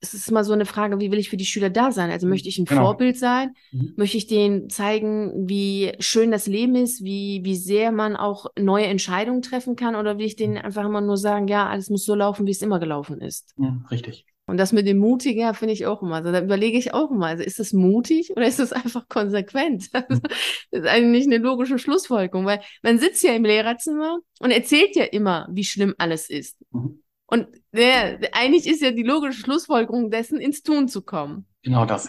es 0.00 0.14
ist 0.14 0.28
immer 0.28 0.44
so 0.44 0.52
eine 0.52 0.66
Frage, 0.66 1.00
wie 1.00 1.10
will 1.10 1.18
ich 1.18 1.30
für 1.30 1.36
die 1.36 1.46
Schüler 1.46 1.70
da 1.70 1.90
sein? 1.90 2.10
Also 2.10 2.26
möchte 2.28 2.48
ich 2.48 2.58
ein 2.58 2.64
genau. 2.64 2.82
Vorbild 2.82 3.18
sein? 3.18 3.54
Mhm. 3.72 3.94
Möchte 3.96 4.16
ich 4.16 4.26
denen 4.26 4.70
zeigen, 4.70 5.48
wie 5.48 5.92
schön 5.98 6.30
das 6.30 6.46
Leben 6.46 6.76
ist, 6.76 7.02
wie, 7.02 7.40
wie 7.44 7.56
sehr 7.56 7.92
man 7.92 8.14
auch 8.14 8.46
neue 8.58 8.86
Entscheidungen 8.86 9.42
treffen 9.42 9.74
kann? 9.74 9.96
Oder 9.96 10.18
will 10.18 10.26
ich 10.26 10.36
denen 10.36 10.58
einfach 10.58 10.84
immer 10.84 11.00
nur 11.00 11.16
sagen, 11.16 11.48
ja, 11.48 11.68
alles 11.68 11.90
muss 11.90 12.04
so 12.04 12.14
laufen, 12.14 12.46
wie 12.46 12.52
es 12.52 12.62
immer 12.62 12.78
gelaufen 12.78 13.20
ist? 13.20 13.54
Ja, 13.58 13.78
richtig. 13.90 14.26
Und 14.46 14.58
das 14.58 14.72
mit 14.72 14.86
dem 14.86 14.98
Mutiger 14.98 15.54
finde 15.54 15.74
ich 15.74 15.86
auch 15.86 16.02
immer. 16.02 16.16
Also 16.16 16.30
da 16.30 16.40
überlege 16.40 16.78
ich 16.78 16.94
auch 16.94 17.10
immer, 17.10 17.26
also 17.26 17.42
ist 17.42 17.58
das 17.58 17.72
mutig 17.72 18.30
oder 18.30 18.46
ist 18.46 18.60
das 18.60 18.72
einfach 18.72 19.08
konsequent? 19.08 19.92
Mhm. 19.92 20.20
das 20.70 20.82
ist 20.82 20.86
eigentlich 20.86 21.26
eine 21.26 21.38
logische 21.38 21.78
Schlussfolgerung, 21.78 22.46
weil 22.46 22.60
man 22.82 22.98
sitzt 22.98 23.24
ja 23.24 23.32
im 23.32 23.44
Lehrerzimmer 23.44 24.18
und 24.40 24.50
erzählt 24.52 24.94
ja 24.94 25.04
immer, 25.04 25.48
wie 25.50 25.64
schlimm 25.64 25.94
alles 25.98 26.30
ist. 26.30 26.56
Mhm. 26.70 27.02
Und 27.26 27.48
der, 27.72 28.20
eigentlich 28.32 28.68
ist 28.68 28.82
ja 28.82 28.92
die 28.92 29.02
logische 29.02 29.40
Schlussfolgerung 29.40 30.10
dessen, 30.10 30.40
ins 30.40 30.62
Tun 30.62 30.86
zu 30.86 31.02
kommen. 31.02 31.46
Genau 31.62 31.84
das. 31.84 32.08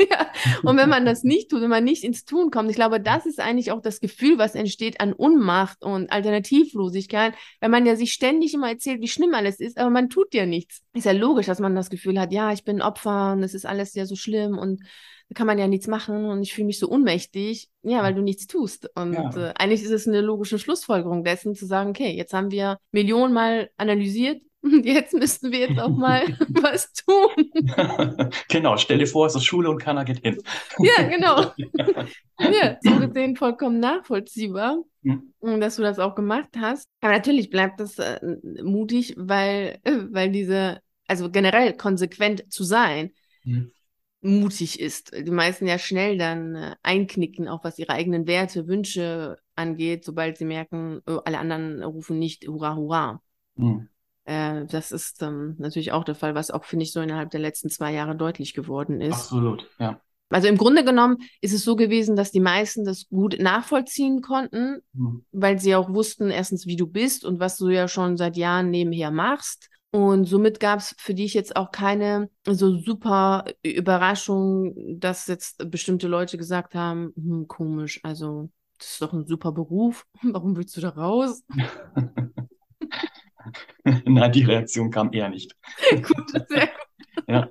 Ja, 0.10 0.32
und 0.62 0.76
wenn 0.76 0.88
man 0.88 1.04
das 1.04 1.24
nicht 1.24 1.50
tut, 1.50 1.60
wenn 1.60 1.70
man 1.70 1.84
nicht 1.84 2.04
ins 2.04 2.24
Tun 2.24 2.50
kommt, 2.50 2.70
ich 2.70 2.76
glaube, 2.76 3.00
das 3.00 3.26
ist 3.26 3.38
eigentlich 3.38 3.70
auch 3.70 3.80
das 3.80 4.00
Gefühl, 4.00 4.38
was 4.38 4.54
entsteht 4.54 5.00
an 5.00 5.12
Unmacht 5.12 5.82
und 5.84 6.10
Alternativlosigkeit, 6.10 7.34
wenn 7.60 7.70
man 7.70 7.86
ja 7.86 7.96
sich 7.96 8.12
ständig 8.12 8.54
immer 8.54 8.70
erzählt, 8.70 9.00
wie 9.00 9.08
schlimm 9.08 9.34
alles 9.34 9.60
ist, 9.60 9.78
aber 9.78 9.90
man 9.90 10.08
tut 10.08 10.34
ja 10.34 10.46
nichts. 10.46 10.82
Ist 10.94 11.06
ja 11.06 11.12
logisch, 11.12 11.46
dass 11.46 11.60
man 11.60 11.74
das 11.74 11.90
Gefühl 11.90 12.18
hat, 12.18 12.32
ja, 12.32 12.52
ich 12.52 12.64
bin 12.64 12.82
Opfer 12.82 13.32
und 13.32 13.42
es 13.42 13.54
ist 13.54 13.66
alles 13.66 13.94
ja 13.94 14.06
so 14.06 14.16
schlimm 14.16 14.58
und 14.58 14.80
da 15.28 15.34
kann 15.34 15.46
man 15.46 15.58
ja 15.58 15.68
nichts 15.68 15.86
machen 15.86 16.24
und 16.24 16.42
ich 16.42 16.54
fühle 16.54 16.66
mich 16.66 16.78
so 16.78 16.88
ohnmächtig, 16.88 17.68
ja, 17.82 18.02
weil 18.02 18.14
du 18.14 18.22
nichts 18.22 18.48
tust. 18.48 18.90
Und 18.96 19.12
ja. 19.12 19.50
äh, 19.50 19.54
eigentlich 19.56 19.82
ist 19.82 19.92
es 19.92 20.08
eine 20.08 20.22
logische 20.22 20.58
Schlussfolgerung 20.58 21.22
dessen, 21.22 21.54
zu 21.54 21.66
sagen, 21.66 21.90
okay, 21.90 22.10
jetzt 22.10 22.32
haben 22.32 22.50
wir 22.50 22.78
Millionen 22.90 23.32
Mal 23.32 23.70
analysiert, 23.76 24.42
Jetzt 24.62 25.14
müssten 25.14 25.52
wir 25.52 25.60
jetzt 25.60 25.78
auch 25.78 25.88
mal 25.88 26.22
was 26.48 26.92
tun. 26.92 28.30
genau, 28.48 28.76
stell 28.76 28.98
dir 28.98 29.06
vor, 29.06 29.26
es 29.26 29.34
ist 29.34 29.44
Schule 29.44 29.70
und 29.70 29.78
keiner 29.78 30.04
geht 30.04 30.20
hin. 30.20 30.38
ja, 30.78 31.02
genau. 31.08 31.52
ja, 32.38 32.76
so 32.82 32.98
gesehen 32.98 33.36
vollkommen 33.36 33.80
nachvollziehbar, 33.80 34.82
hm. 35.02 35.60
dass 35.60 35.76
du 35.76 35.82
das 35.82 35.98
auch 35.98 36.14
gemacht 36.14 36.50
hast. 36.58 36.84
Aber 37.00 37.12
natürlich 37.12 37.48
bleibt 37.48 37.80
das 37.80 37.98
äh, 37.98 38.20
mutig, 38.62 39.14
weil, 39.16 39.78
äh, 39.84 39.98
weil 40.10 40.30
diese, 40.30 40.80
also 41.06 41.30
generell 41.30 41.74
konsequent 41.74 42.52
zu 42.52 42.62
sein, 42.62 43.12
hm. 43.42 43.72
mutig 44.20 44.78
ist. 44.78 45.12
Die 45.16 45.30
meisten 45.30 45.66
ja 45.66 45.78
schnell 45.78 46.18
dann 46.18 46.54
äh, 46.54 46.74
einknicken, 46.82 47.48
auch 47.48 47.64
was 47.64 47.78
ihre 47.78 47.94
eigenen 47.94 48.26
Werte, 48.26 48.68
Wünsche 48.68 49.38
angeht, 49.56 50.04
sobald 50.04 50.36
sie 50.36 50.44
merken, 50.44 51.00
oh, 51.06 51.20
alle 51.24 51.38
anderen 51.38 51.82
rufen 51.82 52.18
nicht 52.18 52.46
Hurra, 52.46 52.76
Hurra. 52.76 53.22
Hm. 53.56 53.88
Äh, 54.24 54.66
das 54.66 54.92
ist 54.92 55.22
ähm, 55.22 55.56
natürlich 55.58 55.92
auch 55.92 56.04
der 56.04 56.14
Fall, 56.14 56.34
was 56.34 56.50
auch, 56.50 56.64
finde 56.64 56.84
ich, 56.84 56.92
so 56.92 57.00
innerhalb 57.00 57.30
der 57.30 57.40
letzten 57.40 57.70
zwei 57.70 57.92
Jahre 57.92 58.16
deutlich 58.16 58.54
geworden 58.54 59.00
ist. 59.00 59.14
Absolut, 59.14 59.68
ja. 59.78 60.00
Also 60.30 60.46
im 60.46 60.56
Grunde 60.56 60.84
genommen 60.84 61.18
ist 61.40 61.52
es 61.52 61.64
so 61.64 61.74
gewesen, 61.74 62.14
dass 62.14 62.30
die 62.30 62.40
meisten 62.40 62.84
das 62.84 63.08
gut 63.08 63.38
nachvollziehen 63.40 64.22
konnten, 64.22 64.80
mhm. 64.92 65.24
weil 65.32 65.58
sie 65.58 65.74
auch 65.74 65.92
wussten, 65.92 66.30
erstens, 66.30 66.66
wie 66.66 66.76
du 66.76 66.86
bist 66.86 67.24
und 67.24 67.40
was 67.40 67.56
du 67.56 67.68
ja 67.68 67.88
schon 67.88 68.16
seit 68.16 68.36
Jahren 68.36 68.70
nebenher 68.70 69.10
machst. 69.10 69.68
Und 69.92 70.26
somit 70.26 70.60
gab 70.60 70.78
es 70.78 70.94
für 70.98 71.14
dich 71.14 71.34
jetzt 71.34 71.56
auch 71.56 71.72
keine 71.72 72.30
so 72.46 72.78
super 72.78 73.44
Überraschung, 73.64 75.00
dass 75.00 75.26
jetzt 75.26 75.68
bestimmte 75.68 76.06
Leute 76.06 76.38
gesagt 76.38 76.76
haben, 76.76 77.12
hm, 77.16 77.48
komisch, 77.48 77.98
also 78.04 78.50
das 78.78 78.92
ist 78.92 79.02
doch 79.02 79.12
ein 79.12 79.26
super 79.26 79.50
Beruf, 79.50 80.06
warum 80.22 80.56
willst 80.56 80.76
du 80.76 80.80
da 80.80 80.90
raus? 80.90 81.42
Nein, 84.04 84.32
die 84.32 84.44
Reaktion 84.44 84.90
kam 84.90 85.12
eher 85.12 85.28
nicht. 85.28 85.56
gut, 85.90 86.30
sehr 86.48 86.66
gut. 86.66 87.26
Ja. 87.26 87.48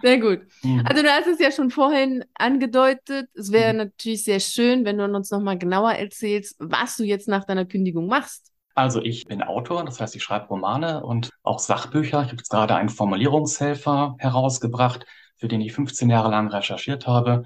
Sehr 0.00 0.18
gut. 0.18 0.40
Mhm. 0.62 0.84
Also 0.86 1.02
du 1.02 1.08
hast 1.08 1.26
es 1.26 1.40
ja 1.40 1.50
schon 1.50 1.70
vorhin 1.70 2.24
angedeutet. 2.34 3.28
Es 3.34 3.50
wäre 3.50 3.72
mhm. 3.72 3.78
natürlich 3.78 4.24
sehr 4.24 4.40
schön, 4.40 4.84
wenn 4.84 4.98
du 4.98 5.04
uns 5.04 5.30
nochmal 5.30 5.58
genauer 5.58 5.92
erzählst, 5.92 6.56
was 6.58 6.96
du 6.96 7.04
jetzt 7.04 7.28
nach 7.28 7.44
deiner 7.44 7.64
Kündigung 7.64 8.06
machst. 8.06 8.52
Also 8.74 9.02
ich 9.02 9.26
bin 9.26 9.42
Autor, 9.42 9.84
das 9.84 10.00
heißt, 10.00 10.14
ich 10.14 10.22
schreibe 10.22 10.46
Romane 10.46 11.04
und 11.04 11.30
auch 11.42 11.58
Sachbücher. 11.58 12.22
Ich 12.22 12.28
habe 12.28 12.36
jetzt 12.36 12.50
gerade 12.50 12.76
einen 12.76 12.90
Formulierungshelfer 12.90 14.14
herausgebracht, 14.18 15.04
für 15.36 15.48
den 15.48 15.60
ich 15.60 15.72
15 15.72 16.08
Jahre 16.08 16.30
lang 16.30 16.48
recherchiert 16.48 17.08
habe. 17.08 17.42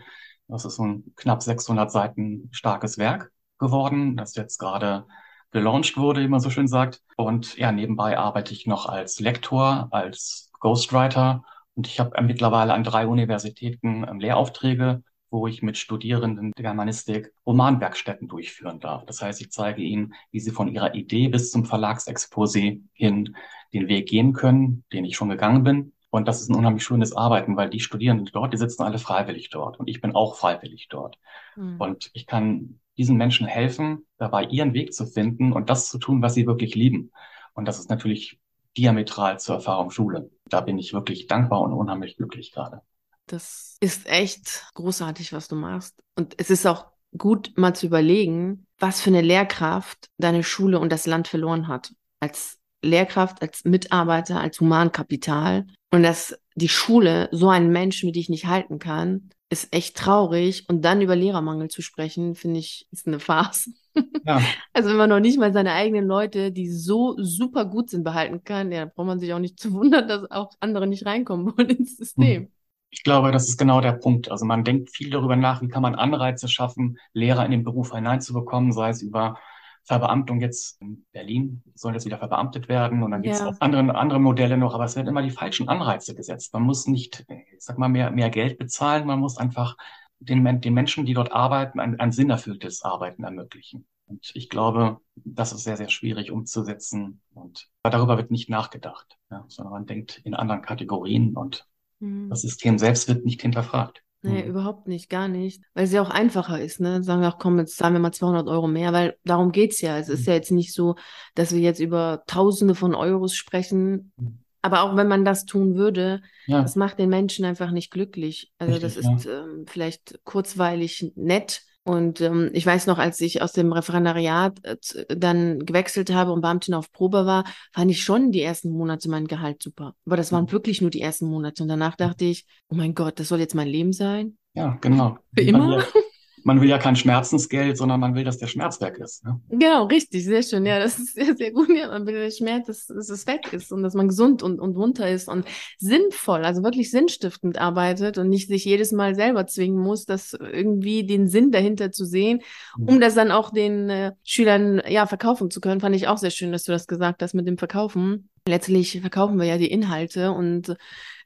Das 0.47 0.67
ist 0.67 0.77
so 0.77 0.85
ein 0.85 1.15
knapp 1.17 1.43
600 1.43 1.91
Seiten 1.91 2.51
starkes 2.53 2.99
Werk 2.99 3.31
geworden, 3.59 4.15
das 4.17 4.35
jetzt 4.35 4.59
gerade 4.59 5.07
gelauncht 5.53 5.97
wurde, 5.97 6.23
wie 6.23 6.29
man 6.29 6.41
so 6.41 6.51
schön 6.51 6.69
sagt. 6.69 7.03
Und 7.17 7.57
ja, 7.57 7.71
nebenbei 7.71 8.19
arbeite 8.19 8.53
ich 8.53 8.67
noch 8.67 8.87
als 8.87 9.21
Lektor, 9.21 9.89
als 9.91 10.51
Ghostwriter 10.59 11.45
und 11.75 11.87
ich 11.87 12.01
habe 12.01 12.21
mittlerweile 12.23 12.75
an 12.75 12.85
drei 12.85 13.07
Universitäten 13.07 14.05
ähm, 14.09 14.21
Lehraufträge, 14.21 15.03
wo 15.31 15.47
ich 15.47 15.63
mit 15.63 15.79
Studierenden 15.79 16.53
der 16.53 16.65
Germanistik 16.65 17.33
Romanwerkstätten 17.47 18.29
durchführen 18.29 18.81
darf. 18.81 19.07
Das 19.07 19.23
heißt, 19.23 19.41
ich 19.41 19.51
zeige 19.51 19.81
ihnen, 19.81 20.15
wie 20.31 20.41
sie 20.41 20.51
von 20.51 20.69
ihrer 20.69 20.95
Idee 20.95 21.29
bis 21.29 21.51
zum 21.51 21.65
Verlagsexposé 21.65 22.83
hin 22.93 23.35
den 23.73 23.89
Weg 23.89 24.09
gehen 24.09 24.35
können, 24.35 24.85
den 24.93 25.07
ich 25.07 25.17
schon 25.17 25.31
gegangen 25.31 25.65
bin. 25.65 25.93
Und 26.11 26.29
das 26.29 26.43
ist 26.43 26.51
ein 26.51 26.57
unheimlich 26.57 26.85
schönes 26.85 27.17
Arbeiten, 27.17 27.57
weil 27.57 27.71
die 27.71 27.81
Studierenden 27.81 28.29
dort, 28.31 28.53
die 28.53 28.59
sitzen 28.59 28.83
alle 28.83 28.99
freiwillig 28.99 29.49
dort 29.49 29.81
und 29.81 29.89
ich 29.89 30.03
bin 30.03 30.15
auch 30.15 30.37
freiwillig 30.37 30.89
dort. 30.91 31.19
Mhm. 31.57 31.81
Und 31.81 32.11
ich 32.13 32.27
kann 32.27 32.79
diesen 32.99 33.17
Menschen 33.17 33.47
helfen, 33.47 34.07
dabei 34.19 34.45
ihren 34.45 34.75
Weg 34.75 34.93
zu 34.93 35.07
finden 35.07 35.53
und 35.53 35.71
das 35.71 35.89
zu 35.89 35.99
tun, 35.99 36.23
was 36.23 36.35
sie 36.35 36.47
wirklich 36.47 36.75
lieben. 36.75 37.11
Und 37.55 37.67
das 37.67 37.79
ist 37.79 37.91
natürlich 37.91 38.39
diametral 38.77 39.39
zur 39.39 39.57
Erfahrung 39.57 39.91
Schule. 39.91 40.31
Da 40.47 40.61
bin 40.61 40.79
ich 40.79 40.93
wirklich 40.93 41.27
dankbar 41.27 41.61
und 41.61 41.73
unheimlich 41.73 42.17
glücklich 42.17 42.53
gerade. 42.53 42.83
Das 43.27 43.77
ist 43.81 44.07
echt 44.07 44.67
großartig, 44.75 45.33
was 45.33 45.49
du 45.49 45.57
machst. 45.57 45.95
Und 46.17 46.35
es 46.39 46.51
ist 46.51 46.67
auch 46.67 46.87
gut, 47.17 47.53
mal 47.57 47.75
zu 47.75 47.87
überlegen, 47.87 48.67
was 48.79 49.01
für 49.01 49.11
eine 49.11 49.21
Lehrkraft 49.21 50.09
deine 50.19 50.43
Schule 50.43 50.79
und 50.79 50.91
das 50.91 51.07
Land 51.07 51.29
verloren 51.29 51.69
hat. 51.69 51.95
Als 52.21 52.59
Lehrkraft, 52.83 53.43
als 53.43 53.65
Mitarbeiter, 53.65 54.41
als 54.41 54.61
Humankapital. 54.61 55.67
Und 55.91 56.03
dass 56.03 56.39
die 56.55 56.69
Schule 56.69 57.29
so 57.33 57.49
einen 57.49 57.71
Menschen 57.71 58.09
wie 58.09 58.13
dich 58.13 58.29
nicht 58.29 58.47
halten 58.47 58.79
kann, 58.79 59.31
ist 59.53 59.75
echt 59.75 59.97
traurig. 59.97 60.65
Und 60.69 60.83
dann 60.83 61.03
über 61.03 61.15
Lehrermangel 61.15 61.69
zu 61.69 61.83
sprechen, 61.83 62.35
finde 62.35 62.59
ich, 62.59 62.89
ist 62.91 63.07
eine 63.07 63.21
Farce. 63.21 63.71
Ja. 64.25 64.41
Also 64.73 64.89
wenn 64.89 64.97
man 64.97 65.11
noch 65.11 65.21
nicht 65.21 65.39
mal 65.39 65.53
seine 65.53 65.73
eigenen 65.73 66.07
Leute, 66.07 66.51
die 66.51 66.71
so 66.71 67.15
super 67.19 67.67
gut 67.67 67.91
sind, 67.91 68.05
behalten 68.05 68.43
kann, 68.43 68.73
ja, 68.73 68.87
braucht 68.87 69.07
man 69.07 69.21
sich 69.21 69.35
auch 69.35 69.39
nicht 69.39 69.61
zu 69.61 69.73
wundern, 69.75 70.09
dass 70.09 70.31
auch 70.31 70.53
andere 70.61 70.87
nicht 70.87 71.05
reinkommen 71.05 71.53
wollen 71.59 71.69
ins 71.69 71.99
System. 71.99 72.45
Hm. 72.45 72.53
Ich 72.89 73.03
glaube, 73.03 73.33
das 73.33 73.49
ist 73.49 73.59
genau 73.59 73.83
der 73.83 73.93
Punkt. 73.93 74.31
Also 74.31 74.47
man 74.47 74.65
denkt 74.65 74.91
viel 74.91 75.11
darüber 75.11 75.37
nach, 75.37 75.61
wie 75.61 75.69
kann 75.69 75.83
man 75.83 75.95
Anreize 75.95 76.49
schaffen, 76.49 76.97
Lehrer 77.13 77.45
in 77.45 77.51
den 77.51 77.65
Beruf 77.65 77.93
hineinzubekommen, 77.93 78.73
sei 78.73 78.89
es 78.91 79.03
über 79.03 79.39
Verbeamtung 79.85 80.41
jetzt 80.41 80.81
in 80.81 81.05
Berlin 81.13 81.63
soll 81.75 81.95
jetzt 81.95 82.07
wieder 82.07 82.19
verbeamtet 82.19 82.69
werden 82.69 83.03
und 83.03 83.11
dann 83.11 83.23
gibt 83.23 83.35
es 83.35 83.41
ja. 83.41 83.49
auch 83.49 83.57
andere, 83.61 83.95
andere 83.97 84.21
Modelle 84.21 84.57
noch, 84.57 84.75
aber 84.75 84.85
es 84.85 84.95
werden 84.95 85.09
immer 85.09 85.23
die 85.23 85.31
falschen 85.31 85.69
Anreize 85.69 86.15
gesetzt. 86.15 86.53
Man 86.53 86.63
muss 86.63 86.87
nicht, 86.87 87.25
ich 87.29 87.65
sag 87.65 87.79
mal, 87.79 87.89
mehr, 87.89 88.11
mehr 88.11 88.31
Geld 88.31 88.59
bezahlen, 88.59 89.07
man 89.07 89.19
muss 89.19 89.39
einfach 89.39 89.77
den, 90.21 90.61
den 90.61 90.75
Menschen, 90.75 91.05
die 91.05 91.15
dort 91.15 91.33
arbeiten, 91.33 91.81
ein, 91.81 91.99
ein 91.99 92.13
sinnerfülltes 92.13 92.83
Arbeiten 92.83 93.25
ermöglichen. 93.25 93.87
Und 94.07 94.31
ich 94.35 94.49
glaube, 94.49 94.99
das 95.17 95.53
ist 95.53 95.65
sehr, 95.65 95.77
sehr 95.77 95.89
schwierig 95.89 96.31
umzusetzen. 96.31 97.21
Und 97.35 97.69
darüber 97.83 98.17
wird 98.17 98.31
nicht 98.31 98.49
nachgedacht, 98.49 99.19
ja, 99.31 99.45
sondern 99.49 99.73
man 99.73 99.87
denkt 99.87 100.21
in 100.25 100.35
anderen 100.35 100.63
Kategorien 100.63 101.35
und 101.37 101.67
mhm. 101.99 102.29
das 102.29 102.43
System 102.43 102.79
selbst 102.79 103.09
wird 103.09 103.25
nicht 103.25 103.43
hinterfragt. 103.43 104.03
Nee, 104.25 104.45
mhm. 104.45 104.51
überhaupt 104.51 104.87
nicht, 104.87 105.11
gar 105.11 105.27
nicht. 105.27 105.63
Weil 105.75 105.85
es 105.85 105.93
ja 105.93 106.01
auch 106.01 106.11
einfacher 106.11 106.61
ist, 106.61 106.81
ne? 106.81 107.03
Sagen 107.03 107.23
wir 107.23 107.29
auch, 107.29 107.39
komm, 107.39 107.59
jetzt 107.59 107.77
zahlen 107.77 107.95
wir 107.95 108.01
mal 108.01 108.13
200 108.13 108.47
Euro 108.47 108.69
mehr, 108.69 108.93
weil 108.93 109.17
darum 109.25 109.51
geht's 109.51 109.81
ja. 109.81 109.99
Es 109.99 110.09
ist 110.09 110.21
mhm. 110.21 110.27
ja 110.27 110.35
jetzt 110.35 110.53
nicht 110.53 110.73
so, 110.73 110.95
dass 111.35 111.53
wir 111.53 111.61
jetzt 111.61 111.81
über 111.81 112.23
Tausende 112.29 112.77
von 112.77 112.95
Euros 112.95 113.35
sprechen. 113.35 114.13
Mhm. 114.17 114.39
Aber 114.63 114.83
auch 114.83 114.97
wenn 114.97 115.09
man 115.09 115.25
das 115.25 115.45
tun 115.45 115.75
würde, 115.75 116.23
ja. 116.47 116.63
das 116.63 116.77
macht 116.77 117.01
den 117.01 117.09
Menschen 117.09 117.45
einfach 117.45 117.73
nicht 117.73 117.91
glücklich. 117.91 118.53
Also 118.59 118.75
Richtig, 118.75 118.95
das 118.95 119.05
ist 119.05 119.25
ja. 119.25 119.43
ähm, 119.43 119.65
vielleicht 119.67 120.21
kurzweilig 120.23 121.13
nett, 121.17 121.63
und 121.85 122.21
ähm, 122.21 122.51
ich 122.53 122.65
weiß 122.65 122.87
noch, 122.87 122.99
als 122.99 123.21
ich 123.21 123.43
aus 123.43 123.53
dem 123.53 123.73
Referendariat 123.73 124.65
äh, 124.65 124.77
dann 125.17 125.67
gewechselt 125.67 126.13
habe 126.13 126.33
und 126.33 126.41
Beamtin 126.41 126.75
auf 126.75 126.93
Probe 126.93 127.27
war, 127.27 127.45
fand 127.73 127.91
ich 127.91 128.05
schon 128.05 128.31
die 128.31 128.43
ersten 128.43 128.71
Monate 128.71 129.11
mein 129.11 129.27
Gehalt 129.27 129.63
super. 129.63 129.95
Aber 130.07 130.17
das 130.17 130.31
waren 130.31 130.45
mhm. 130.45 130.53
wirklich 130.53 130.81
nur 130.81 130.91
die 130.91 131.01
ersten 131.01 131.27
Monate. 131.27 131.63
Und 131.63 131.69
danach 131.69 131.97
dachte 131.97 132.25
ich, 132.25 132.47
oh 132.69 132.77
mein 132.77 132.95
Gott, 132.95 133.19
das 133.19 133.29
soll 133.29 133.41
jetzt 133.41 133.57
mein 133.57 133.67
Leben 133.67 133.93
sein? 133.93 134.39
Ja, 134.55 134.79
genau. 134.81 135.19
Für 135.35 135.43
immer? 135.43 135.85
man 136.45 136.61
will 136.61 136.69
ja 136.69 136.79
kein 136.79 136.97
Schmerzensgeld, 136.97 137.77
sondern 137.77 138.01
man 138.01 138.15
will, 138.15 138.25
dass 138.25 138.39
der 138.39 138.47
Schmerz 138.47 138.81
weg 138.81 138.99
ist. 138.99 139.25
Ne? 139.25 139.41
Genau, 139.51 139.85
richtig, 139.85 140.25
sehr 140.25 140.43
schön. 140.43 140.67
Ja, 140.67 140.79
das 140.79 140.99
ist 140.99 141.15
sehr, 141.15 141.37
sehr 141.37 141.53
gut. 141.53 141.69
Ja, 141.69 141.89
man 141.89 142.07
will, 142.07 142.15
der 142.15 142.31
Schmerz, 142.31 142.67
dass, 142.67 142.87
dass 142.87 143.09
es 143.09 143.27
weg 143.27 143.53
ist 143.53 143.73
und 143.73 143.83
dass 143.83 143.95
man 143.95 144.09
gesund 144.09 144.43
und, 144.43 144.61
und 144.61 144.77
munter 144.77 145.09
ist 145.09 145.29
und 145.29 145.47
sinnvoll, 145.79 146.45
also 146.45 146.63
wirklich 146.63 146.91
sinnstiftend 146.91 147.59
arbeitet 147.59 148.19
und 148.19 148.29
nicht 148.29 148.49
sich 148.49 148.65
jedes 148.65 148.93
Mal 148.93 149.15
selber 149.15 149.47
zwingen 149.47 149.79
muss, 149.79 150.05
das 150.05 150.33
irgendwie 150.33 151.07
den 151.07 151.29
Sinn 151.29 151.51
dahinter 151.51 151.93
zu 151.93 152.05
sehen, 152.05 152.41
mhm. 152.77 152.89
um 152.89 153.01
das 153.01 153.15
dann 153.15 153.31
auch 153.31 153.51
den 153.51 153.91
äh, 153.91 154.13
Schülern 154.25 154.83
ja 154.89 155.07
verkaufen 155.07 155.51
zu 155.51 155.61
können. 155.61 155.81
Fand 155.81 155.97
ich 155.97 156.09
auch 156.09 156.19
sehr 156.19 156.31
schön, 156.31 156.53
dass 156.53 156.65
du 156.65 156.73
das 156.73 156.87
gesagt 156.87 157.23
hast 157.23 157.35
mit 157.35 157.47
dem 157.47 157.59
Verkaufen. 157.59 158.29
Letztlich 158.47 159.01
verkaufen 159.01 159.39
wir 159.39 159.47
ja 159.47 159.57
die 159.57 159.71
Inhalte 159.71 160.33
und 160.33 160.75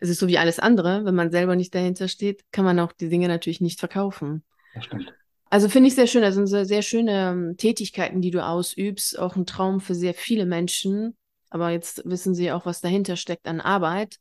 es 0.00 0.10
ist 0.10 0.18
so 0.18 0.28
wie 0.28 0.36
alles 0.36 0.58
andere. 0.58 1.04
Wenn 1.06 1.14
man 1.14 1.30
selber 1.30 1.56
nicht 1.56 1.74
dahinter 1.74 2.08
steht, 2.08 2.42
kann 2.52 2.66
man 2.66 2.78
auch 2.78 2.92
die 2.92 3.08
Dinge 3.08 3.28
natürlich 3.28 3.62
nicht 3.62 3.80
verkaufen. 3.80 4.42
Das 4.76 4.84
stimmt. 4.84 5.12
Also 5.48 5.68
finde 5.68 5.88
ich 5.88 5.94
sehr 5.94 6.06
schön. 6.06 6.22
Das 6.22 6.34
sind 6.34 6.46
sehr, 6.46 6.66
sehr 6.66 6.82
schöne 6.82 7.30
ähm, 7.30 7.56
Tätigkeiten, 7.56 8.20
die 8.20 8.30
du 8.30 8.44
ausübst. 8.44 9.18
Auch 9.18 9.36
ein 9.36 9.46
Traum 9.46 9.80
für 9.80 9.94
sehr 9.94 10.12
viele 10.12 10.44
Menschen. 10.44 11.16
Aber 11.48 11.70
jetzt 11.70 12.02
wissen 12.04 12.34
sie 12.34 12.52
auch, 12.52 12.66
was 12.66 12.82
dahinter 12.82 13.16
steckt 13.16 13.46
an 13.46 13.60
Arbeit. 13.60 14.18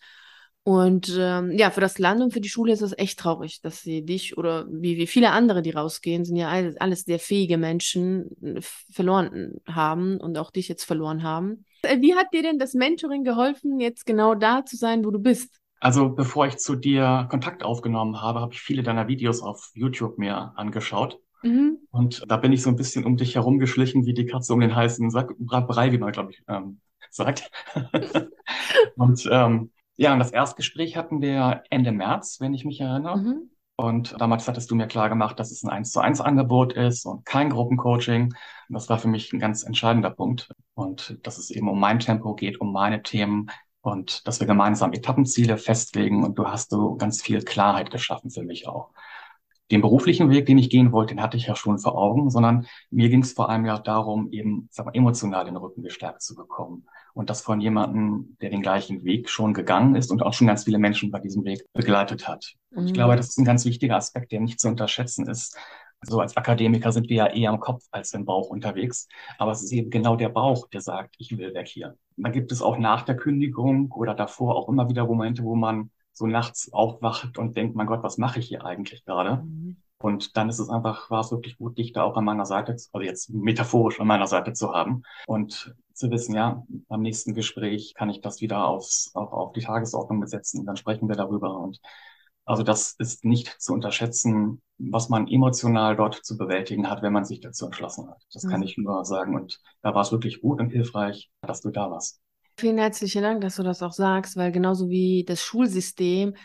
Und 0.63 1.15
ähm, 1.19 1.51
ja, 1.51 1.69
für 1.71 1.81
das 1.81 2.00
Land 2.00 2.21
und 2.21 2.31
für 2.31 2.41
die 2.41 2.50
Schule 2.50 2.74
ist 2.74 2.81
es 2.81 2.97
echt 2.97 3.19
traurig, 3.19 3.62
dass 3.62 3.81
sie 3.81 4.03
dich 4.03 4.38
oder 4.38 4.65
wie, 4.71 4.97
wie 4.97 5.05
viele 5.07 5.31
andere, 5.31 5.62
die 5.62 5.71
rausgehen, 5.71 6.25
sind 6.25 6.38
ja 6.38 6.50
alles, 6.50 6.77
alles 6.77 7.01
sehr 7.01 7.19
fähige 7.19 7.57
Menschen 7.57 8.31
äh, 8.41 8.62
verloren 8.91 9.55
haben 9.67 10.19
und 10.19 10.38
auch 10.39 10.50
dich 10.50 10.67
jetzt 10.67 10.85
verloren 10.85 11.21
haben. 11.21 11.65
Äh, 11.83 12.01
wie 12.01 12.15
hat 12.15 12.33
dir 12.33 12.41
denn 12.41 12.57
das 12.57 12.74
Mentoring 12.74 13.24
geholfen, 13.24 13.79
jetzt 13.79 14.07
genau 14.07 14.33
da 14.33 14.65
zu 14.65 14.75
sein, 14.75 15.05
wo 15.05 15.12
du 15.12 15.19
bist? 15.19 15.59
Also 15.86 16.10
bevor 16.10 16.48
ich 16.48 16.58
zu 16.58 16.75
dir 16.75 17.27
Kontakt 17.30 17.62
aufgenommen 17.62 18.20
habe, 18.20 18.39
habe 18.39 18.51
ich 18.54 18.60
viele 18.60 18.82
deiner 18.82 19.08
Videos 19.08 19.44
auf 19.44 19.70
YouTube 19.75 20.18
mir 20.18 20.51
angeschaut. 20.56 21.20
Mhm. 21.44 21.77
Und 21.92 22.24
da 22.27 22.38
bin 22.38 22.51
ich 22.54 22.63
so 22.63 22.72
ein 22.72 22.75
bisschen 22.75 23.06
um 23.06 23.18
dich 23.18 23.36
herumgeschlichen, 23.36 24.04
wie 24.08 24.15
die 24.15 24.25
Katze 24.25 24.51
um 24.54 24.62
den 24.62 24.75
heißen 24.75 25.12
Brei, 25.12 25.92
wie 25.92 26.00
man, 26.00 26.12
glaube 26.12 26.32
ich, 26.32 26.42
ähm, 26.48 26.80
sagt. 27.12 27.51
und 28.96 29.30
ähm, 29.32 29.70
ja, 29.96 30.12
und 30.12 30.18
das 30.18 30.32
Erstgespräch 30.32 30.98
hatten 30.98 31.22
wir 31.22 31.62
Ende 31.70 31.92
März, 31.92 32.38
wenn 32.39 32.56
ich 32.56 32.65
mich 32.65 32.82
erinnere. 32.82 33.18
Mhm. 33.18 33.51
Und 33.75 34.20
damals 34.20 34.48
hattest 34.48 34.72
du 34.72 34.75
mir 34.75 34.88
klar 34.88 35.10
gemacht, 35.10 35.39
dass 35.39 35.51
es 35.51 35.63
ein 35.63 35.70
1 35.70 35.92
zu 35.92 36.00
1 36.00 36.20
Angebot 36.20 36.74
ist 36.74 37.06
und 37.06 37.25
kein 37.25 37.51
Gruppencoaching. 37.51 38.34
Und 38.70 38.74
das 38.74 38.89
war 38.89 38.98
für 38.98 39.08
mich 39.08 39.32
ein 39.34 39.39
ganz 39.39 39.62
entscheidender 39.62 40.10
Punkt. 40.10 40.50
Und 40.74 41.20
dass 41.22 41.38
es 41.38 41.51
eben 41.51 41.70
um 41.70 41.80
mein 41.80 42.00
Tempo 42.00 42.34
geht, 42.34 42.60
um 42.60 42.74
meine 42.74 43.04
Themen, 43.04 43.51
und 43.86 44.27
dass 44.27 44.39
wir 44.39 44.48
gemeinsam 44.48 44.94
Etappenziele 44.94 45.58
festlegen 45.58 46.24
und 46.24 46.38
du 46.39 46.48
hast 46.48 46.72
so 46.72 46.96
ganz 46.96 47.22
viel 47.22 47.44
Klarheit 47.44 47.92
geschaffen 47.92 48.32
für 48.32 48.42
mich 48.42 48.68
auch. 48.68 48.89
Den 49.72 49.82
beruflichen 49.82 50.30
Weg, 50.30 50.46
den 50.46 50.58
ich 50.58 50.70
gehen 50.70 50.92
wollte, 50.92 51.15
den 51.15 51.22
hatte 51.22 51.38
ich 51.38 51.48
ja 51.48 51.56
schon 51.56 51.80
vor 51.80 51.98
Augen, 51.98 52.30
sondern 52.30 52.68
mir 52.92 53.10
ging 53.10 53.22
es 53.22 53.34
vor 53.34 53.50
allem 53.50 53.65
ja 53.65 53.80
darum, 53.80 54.32
eben 54.32 54.68
sag 54.72 54.86
mal, 54.86 54.96
emotional 54.96 55.46
den 55.46 55.56
Rücken 55.56 55.82
gestärkt 55.82 56.22
zu 56.22 56.36
bekommen. 56.36 56.86
Und 57.13 57.30
das 57.30 57.42
von 57.42 57.62
jemandem, 57.62 58.38
der 58.42 58.50
den 58.50 58.62
gleichen 58.62 59.04
Weg 59.04 59.30
schon 59.30 59.54
gegangen 59.54 59.96
ist 59.96 60.12
und 60.12 60.22
auch 60.22 60.34
schon 60.34 60.48
ganz 60.48 60.65
viele 60.65 60.77
Menschen 60.77 61.12
bei 61.12 61.20
diesem 61.20 61.46
Weg 61.46 61.63
begleitet 61.74 62.27
hat. 62.27 62.54
Mhm. 62.72 62.88
Ich 62.88 62.94
glaube, 62.94 63.15
das 63.15 63.30
ist 63.30 63.38
ein 63.38 63.46
ganz 63.46 63.65
wichtiger 63.65 63.96
Aspekt, 63.96 64.31
der 64.31 64.42
nicht 64.42 64.59
zu 64.59 64.68
unterschätzen 64.68 65.27
ist, 65.27 65.57
so 66.01 66.20
als 66.20 66.38
Akademiker 66.38 66.92
sind 66.92 67.09
wir 67.09 67.16
ja 67.16 67.27
eher 67.27 67.50
im 67.50 67.59
Kopf 67.59 67.83
als 67.92 68.14
im 68.14 68.25
Bauch 68.25 68.50
unterwegs. 68.50 69.07
Aber 69.38 69.51
es 69.51 69.64
ist 69.64 69.72
eben 69.72 69.90
genau 69.90 70.16
der 70.16 70.29
Bauch, 70.29 70.68
der 70.70 70.81
sagt, 70.81 71.16
ich 71.18 71.38
will 71.38 71.53
weg 71.53 71.68
hier. 71.68 71.98
Dann 72.18 72.32
gibt 72.32 72.51
es 72.51 72.62
auch 72.62 72.78
nach 72.78 73.04
der 73.04 73.18
Kündigung 73.18 73.92
oder 73.92 74.14
davor 74.14 74.56
auch 74.56 74.70
immer 74.70 74.90
wieder 74.90 75.06
Momente, 75.06 75.44
wo 75.44 75.56
man 75.56 75.92
so 76.14 76.28
nachts 76.28 76.72
aufwacht 76.72 77.38
und 77.38 77.58
denkt, 77.58 77.75
mein 77.75 77.88
Gott, 77.88 78.04
was 78.04 78.18
mache 78.18 78.40
ich 78.40 78.48
hier 78.48 78.66
eigentlich 78.66 79.04
gerade? 79.04 79.44
Mhm. 79.44 79.78
Und 79.98 80.38
dann 80.38 80.50
ist 80.50 80.60
es 80.60 80.70
einfach, 80.70 81.10
war 81.10 81.22
es 81.22 81.32
wirklich 81.32 81.58
gut, 81.58 81.78
dich 81.78 81.94
da 81.94 82.04
auch 82.04 82.18
an 82.18 82.25
meiner 82.25 82.46
Seite, 82.46 82.74
also 82.74 83.00
jetzt 83.01 83.30
metaphorisch 83.30 84.00
an 84.00 84.08
meiner 84.08 84.28
Seite 84.28 84.54
zu 84.54 84.74
haben 84.74 85.04
und 85.25 85.75
zu 85.94 86.12
wissen, 86.12 86.36
ja, 86.36 86.64
beim 86.90 87.01
nächsten 87.01 87.34
Gespräch 87.34 87.94
kann 87.96 88.10
ich 88.10 88.22
das 88.22 88.42
wieder 88.42 88.68
aufs, 88.68 89.12
auch 89.16 89.32
auf 89.32 89.54
die 89.54 89.62
Tagesordnung 89.62 90.20
besetzen. 90.20 90.66
Dann 90.66 90.75
sprechen 90.75 91.08
wir 91.08 91.16
darüber 91.16 91.58
und 91.60 91.80
also 92.46 92.64
das 92.64 92.96
ist 93.00 93.25
nicht 93.25 93.60
zu 93.60 93.74
unterschätzen, 93.74 94.62
was 94.77 95.10
man 95.10 95.27
emotional 95.27 95.96
dort 95.96 96.24
zu 96.24 96.38
bewältigen 96.38 96.90
hat, 96.90 97.01
wenn 97.01 97.14
man 97.14 97.25
sich 97.25 97.40
dazu 97.40 97.66
entschlossen 97.66 98.08
hat. 98.10 98.22
Das 98.34 98.44
mhm. 98.44 98.50
kann 98.50 98.64
ich 98.64 98.77
nur 98.77 99.03
sagen. 99.03 99.36
Und 99.36 99.60
da 99.81 99.96
war 99.96 100.01
es 100.01 100.12
wirklich 100.12 100.42
gut 100.42 100.60
und 100.60 100.70
hilfreich, 100.70 101.31
dass 101.42 101.62
du 101.62 101.72
da 101.72 101.90
warst. 101.90 102.22
Vielen 102.58 102.77
herzlichen 102.77 103.24
Dank, 103.24 103.42
dass 103.42 103.55
du 103.55 103.64
das 103.64 103.81
auch 103.81 103.92
sagst, 103.92 104.38
weil 104.38 104.51
genauso 104.51 104.90
wie 104.90 105.25
das 105.27 105.42
Schulsystem 105.42 106.36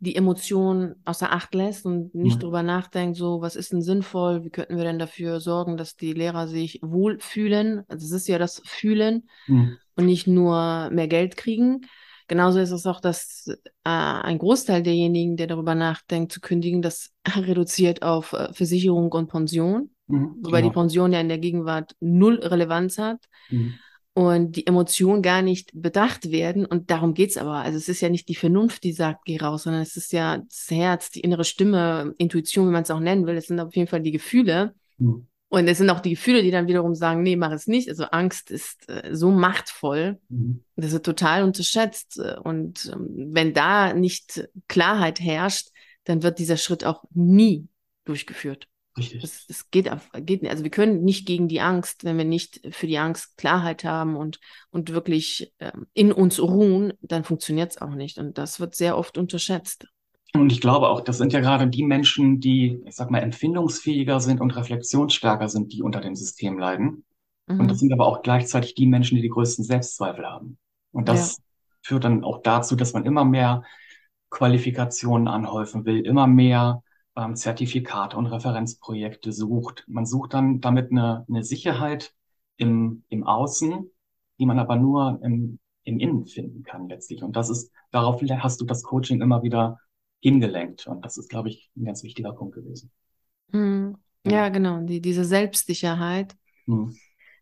die 0.00 0.16
Emotionen 0.16 0.94
außer 1.04 1.30
Acht 1.30 1.54
lässt 1.54 1.84
und 1.84 2.14
nicht 2.14 2.36
mhm. 2.36 2.40
drüber 2.40 2.62
nachdenkt, 2.62 3.18
so, 3.18 3.42
was 3.42 3.54
ist 3.54 3.72
denn 3.72 3.82
sinnvoll, 3.82 4.42
wie 4.44 4.50
könnten 4.50 4.78
wir 4.78 4.84
denn 4.84 4.98
dafür 4.98 5.40
sorgen, 5.40 5.76
dass 5.76 5.94
die 5.94 6.14
Lehrer 6.14 6.48
sich 6.48 6.80
wohlfühlen. 6.82 7.84
Also 7.86 8.06
es 8.06 8.12
ist 8.12 8.26
ja 8.26 8.38
das 8.38 8.62
Fühlen 8.64 9.28
mhm. 9.46 9.76
und 9.96 10.06
nicht 10.06 10.26
nur 10.26 10.88
mehr 10.90 11.06
Geld 11.06 11.36
kriegen. 11.36 11.82
Genauso 12.30 12.60
ist 12.60 12.70
es 12.70 12.86
auch, 12.86 13.00
dass 13.00 13.48
äh, 13.48 13.56
ein 13.82 14.38
Großteil 14.38 14.84
derjenigen, 14.84 15.36
der 15.36 15.48
darüber 15.48 15.74
nachdenkt, 15.74 16.30
zu 16.30 16.40
kündigen, 16.40 16.80
das 16.80 17.10
reduziert 17.36 18.02
auf 18.02 18.34
äh, 18.34 18.52
Versicherung 18.52 19.10
und 19.10 19.26
Pension, 19.26 19.90
mhm, 20.06 20.36
wobei 20.40 20.60
genau. 20.60 20.70
die 20.70 20.74
Pension 20.74 21.12
ja 21.12 21.20
in 21.20 21.28
der 21.28 21.38
Gegenwart 21.38 21.96
null 21.98 22.36
Relevanz 22.36 22.98
hat. 22.98 23.18
Mhm. 23.50 23.74
Und 24.12 24.54
die 24.54 24.66
Emotionen 24.68 25.22
gar 25.22 25.42
nicht 25.42 25.72
bedacht 25.74 26.30
werden. 26.30 26.66
Und 26.66 26.92
darum 26.92 27.14
geht's 27.14 27.36
aber. 27.36 27.54
Also 27.54 27.78
es 27.78 27.88
ist 27.88 28.00
ja 28.00 28.08
nicht 28.08 28.28
die 28.28 28.36
Vernunft, 28.36 28.84
die 28.84 28.92
sagt, 28.92 29.24
geh 29.24 29.38
raus, 29.38 29.64
sondern 29.64 29.82
es 29.82 29.96
ist 29.96 30.12
ja 30.12 30.38
das 30.38 30.70
Herz, 30.70 31.10
die 31.10 31.20
innere 31.20 31.44
Stimme, 31.44 32.14
Intuition, 32.16 32.68
wie 32.68 32.72
man 32.72 32.84
es 32.84 32.92
auch 32.92 33.00
nennen 33.00 33.26
will. 33.26 33.36
Es 33.36 33.46
sind 33.48 33.58
auf 33.58 33.74
jeden 33.74 33.88
Fall 33.88 34.02
die 34.02 34.12
Gefühle. 34.12 34.74
Mhm. 34.98 35.26
Und 35.50 35.66
es 35.66 35.78
sind 35.78 35.90
auch 35.90 35.98
die 35.98 36.10
Gefühle, 36.10 36.42
die 36.42 36.52
dann 36.52 36.68
wiederum 36.68 36.94
sagen, 36.94 37.22
nee, 37.22 37.34
mach 37.34 37.50
es 37.50 37.66
nicht. 37.66 37.88
Also 37.88 38.04
Angst 38.04 38.52
ist 38.52 38.88
äh, 38.88 39.14
so 39.14 39.32
machtvoll. 39.32 40.20
Mhm. 40.28 40.62
Das 40.76 40.92
ist 40.92 41.04
total 41.04 41.42
unterschätzt. 41.42 42.20
Und 42.44 42.88
ähm, 42.92 43.34
wenn 43.34 43.52
da 43.52 43.92
nicht 43.92 44.48
Klarheit 44.68 45.20
herrscht, 45.20 45.70
dann 46.04 46.22
wird 46.22 46.38
dieser 46.38 46.56
Schritt 46.56 46.84
auch 46.84 47.02
nie 47.12 47.66
durchgeführt. 48.04 48.68
Richtig. 48.96 49.22
Das, 49.22 49.46
das 49.48 49.70
geht, 49.72 49.90
geht 50.18 50.42
nicht. 50.42 50.52
Also 50.52 50.62
wir 50.62 50.70
können 50.70 51.02
nicht 51.02 51.26
gegen 51.26 51.48
die 51.48 51.60
Angst, 51.60 52.04
wenn 52.04 52.16
wir 52.16 52.24
nicht 52.24 52.60
für 52.70 52.86
die 52.86 52.98
Angst 52.98 53.36
Klarheit 53.36 53.82
haben 53.82 54.16
und, 54.16 54.38
und 54.70 54.92
wirklich 54.92 55.52
ähm, 55.58 55.88
in 55.94 56.12
uns 56.12 56.40
ruhen, 56.40 56.92
dann 57.00 57.24
funktioniert 57.24 57.72
es 57.72 57.80
auch 57.80 57.94
nicht. 57.96 58.18
Und 58.18 58.38
das 58.38 58.60
wird 58.60 58.76
sehr 58.76 58.96
oft 58.96 59.18
unterschätzt. 59.18 59.86
Und 60.34 60.52
ich 60.52 60.60
glaube 60.60 60.88
auch, 60.88 61.00
das 61.00 61.18
sind 61.18 61.32
ja 61.32 61.40
gerade 61.40 61.66
die 61.66 61.82
Menschen, 61.82 62.40
die, 62.40 62.82
ich 62.84 62.94
sag 62.94 63.10
mal, 63.10 63.18
empfindungsfähiger 63.18 64.20
sind 64.20 64.40
und 64.40 64.56
reflexionsstärker 64.56 65.48
sind, 65.48 65.72
die 65.72 65.82
unter 65.82 66.00
dem 66.00 66.14
System 66.14 66.58
leiden. 66.58 67.04
Mhm. 67.46 67.60
Und 67.60 67.70
das 67.70 67.80
sind 67.80 67.92
aber 67.92 68.06
auch 68.06 68.22
gleichzeitig 68.22 68.74
die 68.74 68.86
Menschen, 68.86 69.16
die 69.16 69.22
die 69.22 69.28
größten 69.28 69.64
Selbstzweifel 69.64 70.24
haben. 70.24 70.58
Und 70.92 71.08
das 71.08 71.36
ja. 71.36 71.42
führt 71.82 72.04
dann 72.04 72.24
auch 72.24 72.42
dazu, 72.42 72.76
dass 72.76 72.92
man 72.92 73.04
immer 73.04 73.24
mehr 73.24 73.64
Qualifikationen 74.30 75.26
anhäufen 75.26 75.84
will, 75.84 76.00
immer 76.06 76.28
mehr 76.28 76.82
ähm, 77.16 77.34
Zertifikate 77.34 78.16
und 78.16 78.26
Referenzprojekte 78.26 79.32
sucht. 79.32 79.84
Man 79.88 80.06
sucht 80.06 80.34
dann 80.34 80.60
damit 80.60 80.92
eine, 80.92 81.24
eine 81.28 81.42
Sicherheit 81.42 82.14
im, 82.56 83.02
im 83.08 83.24
Außen, 83.24 83.90
die 84.38 84.46
man 84.46 84.60
aber 84.60 84.76
nur 84.76 85.18
im, 85.22 85.58
im 85.82 85.98
Innen 85.98 86.26
finden 86.26 86.62
kann 86.62 86.88
letztlich. 86.88 87.22
Und 87.22 87.34
das 87.34 87.50
ist, 87.50 87.72
darauf 87.90 88.22
hast 88.22 88.60
du 88.60 88.64
das 88.64 88.84
Coaching 88.84 89.20
immer 89.20 89.42
wieder 89.42 89.78
hingelenkt. 90.20 90.86
Und 90.86 91.04
das 91.04 91.16
ist, 91.18 91.28
glaube 91.28 91.48
ich, 91.48 91.70
ein 91.76 91.84
ganz 91.84 92.02
wichtiger 92.02 92.32
Punkt 92.32 92.54
gewesen. 92.54 92.90
Mhm. 93.52 93.96
Ja, 94.24 94.48
genau, 94.50 94.80
die, 94.80 95.00
diese 95.00 95.24
Selbstsicherheit. 95.24 96.36
Mhm. 96.66 96.96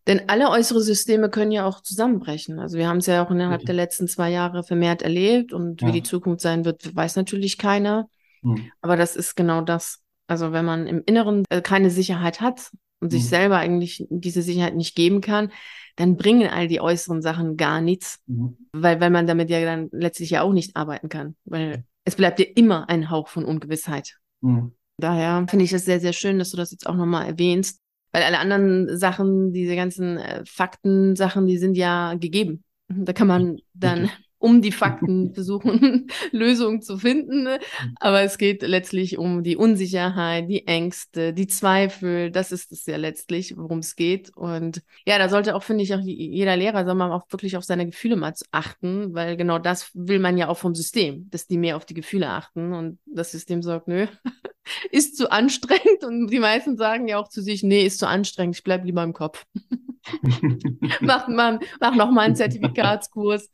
Denn 0.07 0.27
alle 0.27 0.49
äußere 0.49 0.81
Systeme 0.81 1.29
können 1.29 1.51
ja 1.51 1.65
auch 1.65 1.81
zusammenbrechen. 1.81 2.57
Also 2.59 2.77
wir 2.77 2.87
haben 2.87 2.97
es 2.97 3.05
ja 3.05 3.23
auch 3.23 3.29
innerhalb 3.29 3.65
der 3.65 3.75
letzten 3.75 4.07
zwei 4.07 4.31
Jahre 4.31 4.63
vermehrt 4.63 5.01
erlebt 5.01 5.53
und 5.53 5.81
ja. 5.81 5.87
wie 5.87 5.91
die 5.91 6.03
Zukunft 6.03 6.41
sein 6.41 6.65
wird, 6.65 6.95
weiß 6.95 7.15
natürlich 7.15 7.57
keiner. 7.57 8.09
Mhm. 8.41 8.71
Aber 8.81 8.95
das 8.95 9.15
ist 9.15 9.35
genau 9.35 9.61
das. 9.61 10.01
Also 10.25 10.51
wenn 10.51 10.65
man 10.65 10.87
im 10.87 11.03
Inneren 11.05 11.43
äh, 11.49 11.61
keine 11.61 11.89
Sicherheit 11.89 12.41
hat 12.41 12.71
und 13.01 13.11
sich 13.11 13.23
mhm. 13.23 13.27
selber 13.27 13.57
eigentlich 13.57 14.07
diese 14.09 14.41
Sicherheit 14.41 14.75
nicht 14.75 14.95
geben 14.95 15.21
kann, 15.21 15.51
dann 15.95 16.15
bringen 16.15 16.49
all 16.49 16.67
die 16.67 16.81
äußeren 16.81 17.21
Sachen 17.21 17.57
gar 17.57 17.81
nichts, 17.81 18.19
mhm. 18.25 18.57
weil, 18.71 19.01
weil 19.01 19.09
man 19.09 19.27
damit 19.27 19.49
ja 19.49 19.63
dann 19.63 19.89
letztlich 19.91 20.31
ja 20.31 20.41
auch 20.41 20.53
nicht 20.53 20.75
arbeiten 20.75 21.09
kann. 21.09 21.35
Weil 21.45 21.83
es 22.09 22.15
bleibt 22.15 22.39
dir 22.39 22.57
immer 22.57 22.89
ein 22.89 23.09
Hauch 23.09 23.27
von 23.27 23.45
Ungewissheit. 23.45 24.17
Mhm. 24.41 24.73
Daher 24.97 25.45
finde 25.47 25.65
ich 25.65 25.71
es 25.71 25.85
sehr, 25.85 25.99
sehr 25.99 26.13
schön, 26.13 26.39
dass 26.39 26.51
du 26.51 26.57
das 26.57 26.71
jetzt 26.71 26.85
auch 26.85 26.95
nochmal 26.95 27.25
erwähnst, 27.25 27.79
weil 28.11 28.23
alle 28.23 28.39
anderen 28.39 28.97
Sachen, 28.97 29.53
diese 29.53 29.75
ganzen 29.75 30.17
äh, 30.17 30.43
Fakten-Sachen, 30.45 31.47
die 31.47 31.57
sind 31.57 31.75
ja 31.75 32.15
gegeben. 32.15 32.63
Da 32.89 33.13
kann 33.13 33.27
man 33.27 33.59
dann 33.73 34.09
um 34.39 34.61
die 34.61 34.71
Fakten 34.71 35.33
versuchen, 35.33 36.07
Lösungen 36.31 36.81
zu 36.81 36.97
finden. 36.97 37.43
Ne? 37.43 37.59
Mhm. 37.59 37.95
Aber 37.99 38.21
es 38.21 38.37
geht 38.37 38.63
letztlich 38.63 39.17
um 39.17 39.43
die 39.43 39.57
Unsicherheit, 39.57 40.49
die 40.49 40.65
Ängste, 40.65 41.33
die 41.33 41.47
Zweifel. 41.47 42.31
Das 42.31 42.51
ist 42.51 42.71
es 42.71 42.85
ja 42.85 42.97
letztlich, 42.97 43.55
worum 43.55 43.79
es 43.79 43.95
geht. 43.95 44.35
Und 44.35 44.81
ja, 45.05 45.19
da 45.19 45.29
sollte 45.29 45.55
auch, 45.55 45.63
finde 45.63 45.83
ich, 45.83 45.93
auch 45.93 45.99
jeder 45.99 46.55
Lehrer 46.55 46.85
soll 46.85 46.95
man 46.95 47.11
auch 47.11 47.25
wirklich 47.29 47.57
auf 47.57 47.63
seine 47.63 47.85
Gefühle 47.85 48.15
mal 48.15 48.33
achten, 48.51 49.13
weil 49.13 49.37
genau 49.37 49.59
das 49.59 49.91
will 49.93 50.19
man 50.19 50.37
ja 50.37 50.47
auch 50.47 50.57
vom 50.57 50.73
System, 50.73 51.29
dass 51.29 51.47
die 51.47 51.57
mehr 51.57 51.75
auf 51.75 51.85
die 51.85 51.93
Gefühle 51.93 52.29
achten. 52.29 52.73
Und 52.73 52.99
das 53.05 53.31
System 53.31 53.61
sagt, 53.61 53.87
nö, 53.87 54.07
ist 54.91 55.17
zu 55.17 55.31
anstrengend. 55.31 56.03
Und 56.03 56.27
die 56.27 56.39
meisten 56.39 56.77
sagen 56.77 57.07
ja 57.07 57.17
auch 57.17 57.27
zu 57.27 57.41
sich, 57.41 57.63
nee, 57.63 57.85
ist 57.85 57.99
zu 57.99 58.07
anstrengend, 58.07 58.55
ich 58.55 58.63
bleib 58.63 58.85
lieber 58.85 59.03
im 59.03 59.13
Kopf. 59.13 59.45
mach, 61.01 61.27
man, 61.27 61.59
mach 61.79 61.95
noch 61.95 62.11
mal 62.11 62.21
einen 62.21 62.35
Zertifikatskurs. 62.35 63.49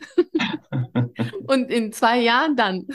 und 1.47 1.71
in 1.71 1.91
zwei 1.91 2.19
Jahren 2.21 2.55
dann. 2.55 2.87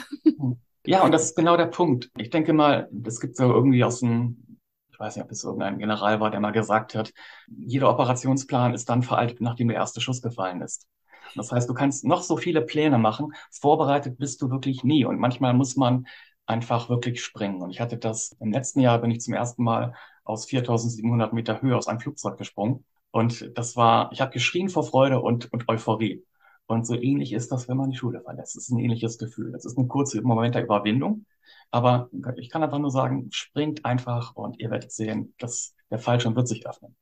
ja, 0.85 1.03
und 1.03 1.11
das 1.11 1.25
ist 1.25 1.35
genau 1.35 1.57
der 1.57 1.67
Punkt. 1.67 2.09
Ich 2.17 2.29
denke 2.29 2.53
mal, 2.53 2.87
das 2.91 3.19
gibt 3.19 3.35
so 3.35 3.43
irgendwie 3.43 3.83
aus 3.83 3.99
dem, 3.99 4.57
ich 4.91 4.99
weiß 4.99 5.15
nicht, 5.15 5.25
ob 5.25 5.31
es 5.31 5.43
irgendein 5.43 5.79
General 5.79 6.19
war, 6.19 6.31
der 6.31 6.39
mal 6.39 6.51
gesagt 6.51 6.95
hat, 6.95 7.13
jeder 7.47 7.89
Operationsplan 7.89 8.73
ist 8.73 8.89
dann 8.89 9.03
veraltet, 9.03 9.41
nachdem 9.41 9.67
der 9.67 9.77
erste 9.77 10.01
Schuss 10.01 10.21
gefallen 10.21 10.61
ist. 10.61 10.87
Das 11.35 11.51
heißt, 11.51 11.69
du 11.69 11.73
kannst 11.73 12.03
noch 12.03 12.23
so 12.23 12.37
viele 12.37 12.61
Pläne 12.61 12.97
machen, 12.97 13.33
vorbereitet 13.51 14.17
bist 14.17 14.41
du 14.41 14.49
wirklich 14.49 14.83
nie. 14.83 15.05
Und 15.05 15.19
manchmal 15.19 15.53
muss 15.53 15.75
man 15.75 16.05
einfach 16.45 16.89
wirklich 16.89 17.23
springen. 17.23 17.61
Und 17.61 17.71
ich 17.71 17.79
hatte 17.79 17.97
das 17.97 18.35
im 18.39 18.51
letzten 18.51 18.81
Jahr, 18.81 18.99
bin 18.99 19.11
ich 19.11 19.21
zum 19.21 19.33
ersten 19.33 19.63
Mal 19.63 19.93
aus 20.23 20.45
4700 20.45 21.33
Meter 21.33 21.61
Höhe 21.61 21.75
aus 21.77 21.87
einem 21.87 21.99
Flugzeug 21.99 22.37
gesprungen. 22.37 22.85
Und 23.11 23.57
das 23.57 23.75
war, 23.75 24.11
ich 24.13 24.21
habe 24.21 24.31
geschrien 24.31 24.69
vor 24.69 24.83
Freude 24.83 25.21
und, 25.21 25.51
und 25.51 25.67
Euphorie. 25.67 26.25
Und 26.65 26.87
so 26.87 26.95
ähnlich 26.95 27.33
ist 27.33 27.51
das, 27.51 27.67
wenn 27.67 27.75
man 27.75 27.89
die 27.89 27.97
Schule 27.97 28.21
verlässt. 28.21 28.55
Es 28.55 28.63
ist 28.63 28.71
ein 28.71 28.79
ähnliches 28.79 29.17
Gefühl. 29.17 29.51
Das 29.51 29.65
ist 29.65 29.77
ein 29.77 29.89
kurzer 29.89 30.21
Moment 30.21 30.55
der 30.55 30.63
Überwindung. 30.63 31.25
Aber 31.69 32.09
ich 32.37 32.49
kann 32.49 32.63
einfach 32.63 32.79
nur 32.79 32.91
sagen, 32.91 33.27
springt 33.31 33.83
einfach 33.83 34.35
und 34.35 34.59
ihr 34.59 34.71
werdet 34.71 34.91
sehen, 34.91 35.33
dass 35.37 35.75
der 35.89 35.99
Fallschirm 35.99 36.35
wird 36.35 36.47
sich 36.47 36.67
öffnen. 36.67 36.95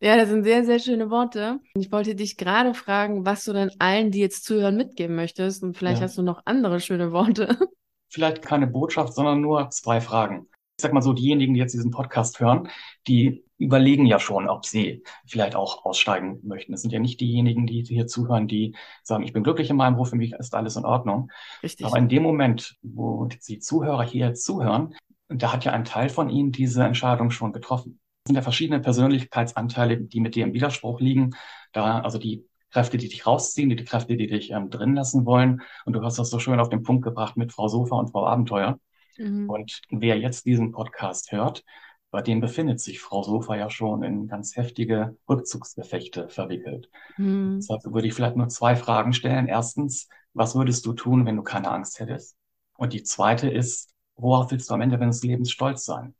Ja, 0.00 0.16
das 0.16 0.28
sind 0.28 0.44
sehr, 0.44 0.64
sehr 0.64 0.78
schöne 0.78 1.10
Worte. 1.10 1.58
Ich 1.74 1.90
wollte 1.90 2.14
dich 2.14 2.36
gerade 2.36 2.74
fragen, 2.74 3.24
was 3.24 3.44
du 3.44 3.52
denn 3.52 3.70
allen, 3.78 4.10
die 4.10 4.20
jetzt 4.20 4.44
zuhören, 4.44 4.76
mitgeben 4.76 5.16
möchtest. 5.16 5.62
Und 5.62 5.76
vielleicht 5.76 6.00
ja. 6.00 6.04
hast 6.04 6.18
du 6.18 6.22
noch 6.22 6.42
andere 6.44 6.80
schöne 6.80 7.12
Worte. 7.12 7.56
Vielleicht 8.08 8.40
keine 8.40 8.68
Botschaft, 8.68 9.14
sondern 9.14 9.40
nur 9.40 9.68
zwei 9.70 10.00
Fragen 10.00 10.48
ich 10.78 10.82
sag 10.82 10.92
mal 10.92 11.00
so, 11.00 11.14
diejenigen, 11.14 11.54
die 11.54 11.60
jetzt 11.60 11.72
diesen 11.72 11.90
Podcast 11.90 12.38
hören, 12.38 12.68
die 13.06 13.44
überlegen 13.56 14.04
ja 14.04 14.20
schon, 14.20 14.46
ob 14.46 14.66
sie 14.66 15.02
vielleicht 15.26 15.56
auch 15.56 15.86
aussteigen 15.86 16.40
möchten. 16.42 16.74
Es 16.74 16.82
sind 16.82 16.90
ja 16.90 16.98
nicht 16.98 17.18
diejenigen, 17.18 17.66
die 17.66 17.82
hier 17.82 18.06
zuhören, 18.06 18.46
die 18.46 18.76
sagen, 19.02 19.24
ich 19.24 19.32
bin 19.32 19.42
glücklich 19.42 19.70
in 19.70 19.76
meinem 19.76 19.94
Beruf, 19.94 20.10
für 20.10 20.16
mich 20.16 20.34
ist 20.34 20.54
alles 20.54 20.76
in 20.76 20.84
Ordnung. 20.84 21.30
Richtig. 21.62 21.86
Aber 21.86 21.96
in 21.96 22.10
dem 22.10 22.22
Moment, 22.22 22.76
wo 22.82 23.24
die 23.24 23.58
Zuhörer 23.58 24.02
hier 24.02 24.34
zuhören, 24.34 24.94
da 25.28 25.50
hat 25.50 25.64
ja 25.64 25.72
ein 25.72 25.84
Teil 25.84 26.10
von 26.10 26.28
ihnen 26.28 26.52
diese 26.52 26.84
Entscheidung 26.84 27.30
schon 27.30 27.54
getroffen. 27.54 27.98
Es 28.24 28.28
sind 28.28 28.36
ja 28.36 28.42
verschiedene 28.42 28.80
Persönlichkeitsanteile, 28.80 29.96
die 29.96 30.20
mit 30.20 30.34
dir 30.34 30.44
im 30.44 30.52
Widerspruch 30.52 31.00
liegen. 31.00 31.30
Da, 31.72 32.00
also 32.00 32.18
die 32.18 32.44
Kräfte, 32.70 32.98
die 32.98 33.08
dich 33.08 33.26
rausziehen, 33.26 33.70
die, 33.70 33.76
die 33.76 33.84
Kräfte, 33.84 34.18
die 34.18 34.26
dich 34.26 34.50
ähm, 34.50 34.68
drin 34.68 34.94
lassen 34.94 35.24
wollen. 35.24 35.62
Und 35.86 35.94
du 35.94 36.02
hast 36.02 36.18
das 36.18 36.28
so 36.28 36.38
schön 36.38 36.60
auf 36.60 36.68
den 36.68 36.82
Punkt 36.82 37.02
gebracht 37.02 37.38
mit 37.38 37.52
Frau 37.52 37.68
Sofa 37.68 37.96
und 37.96 38.10
Frau 38.10 38.26
Abenteuer. 38.26 38.78
Mhm. 39.18 39.48
Und 39.48 39.80
wer 39.90 40.18
jetzt 40.18 40.46
diesen 40.46 40.72
Podcast 40.72 41.32
hört, 41.32 41.64
bei 42.10 42.22
dem 42.22 42.40
befindet 42.40 42.80
sich 42.80 43.00
Frau 43.00 43.22
Sofa 43.22 43.56
ja 43.56 43.68
schon 43.68 44.02
in 44.02 44.28
ganz 44.28 44.56
heftige 44.56 45.16
Rückzugsgefechte 45.28 46.28
verwickelt. 46.28 46.88
Mhm. 47.16 47.58
Deshalb 47.58 47.84
würde 47.84 48.08
ich 48.08 48.14
vielleicht 48.14 48.36
nur 48.36 48.48
zwei 48.48 48.76
Fragen 48.76 49.12
stellen. 49.12 49.48
Erstens, 49.48 50.08
was 50.32 50.54
würdest 50.54 50.86
du 50.86 50.92
tun, 50.92 51.26
wenn 51.26 51.36
du 51.36 51.42
keine 51.42 51.70
Angst 51.70 52.00
hättest? 52.00 52.36
Und 52.76 52.92
die 52.92 53.02
zweite 53.02 53.50
ist, 53.50 53.92
worauf 54.16 54.50
willst 54.50 54.70
du 54.70 54.74
am 54.74 54.80
Ende 54.80 54.98
deines 54.98 55.22
Lebens 55.22 55.50
stolz 55.50 55.84
sein? 55.84 56.14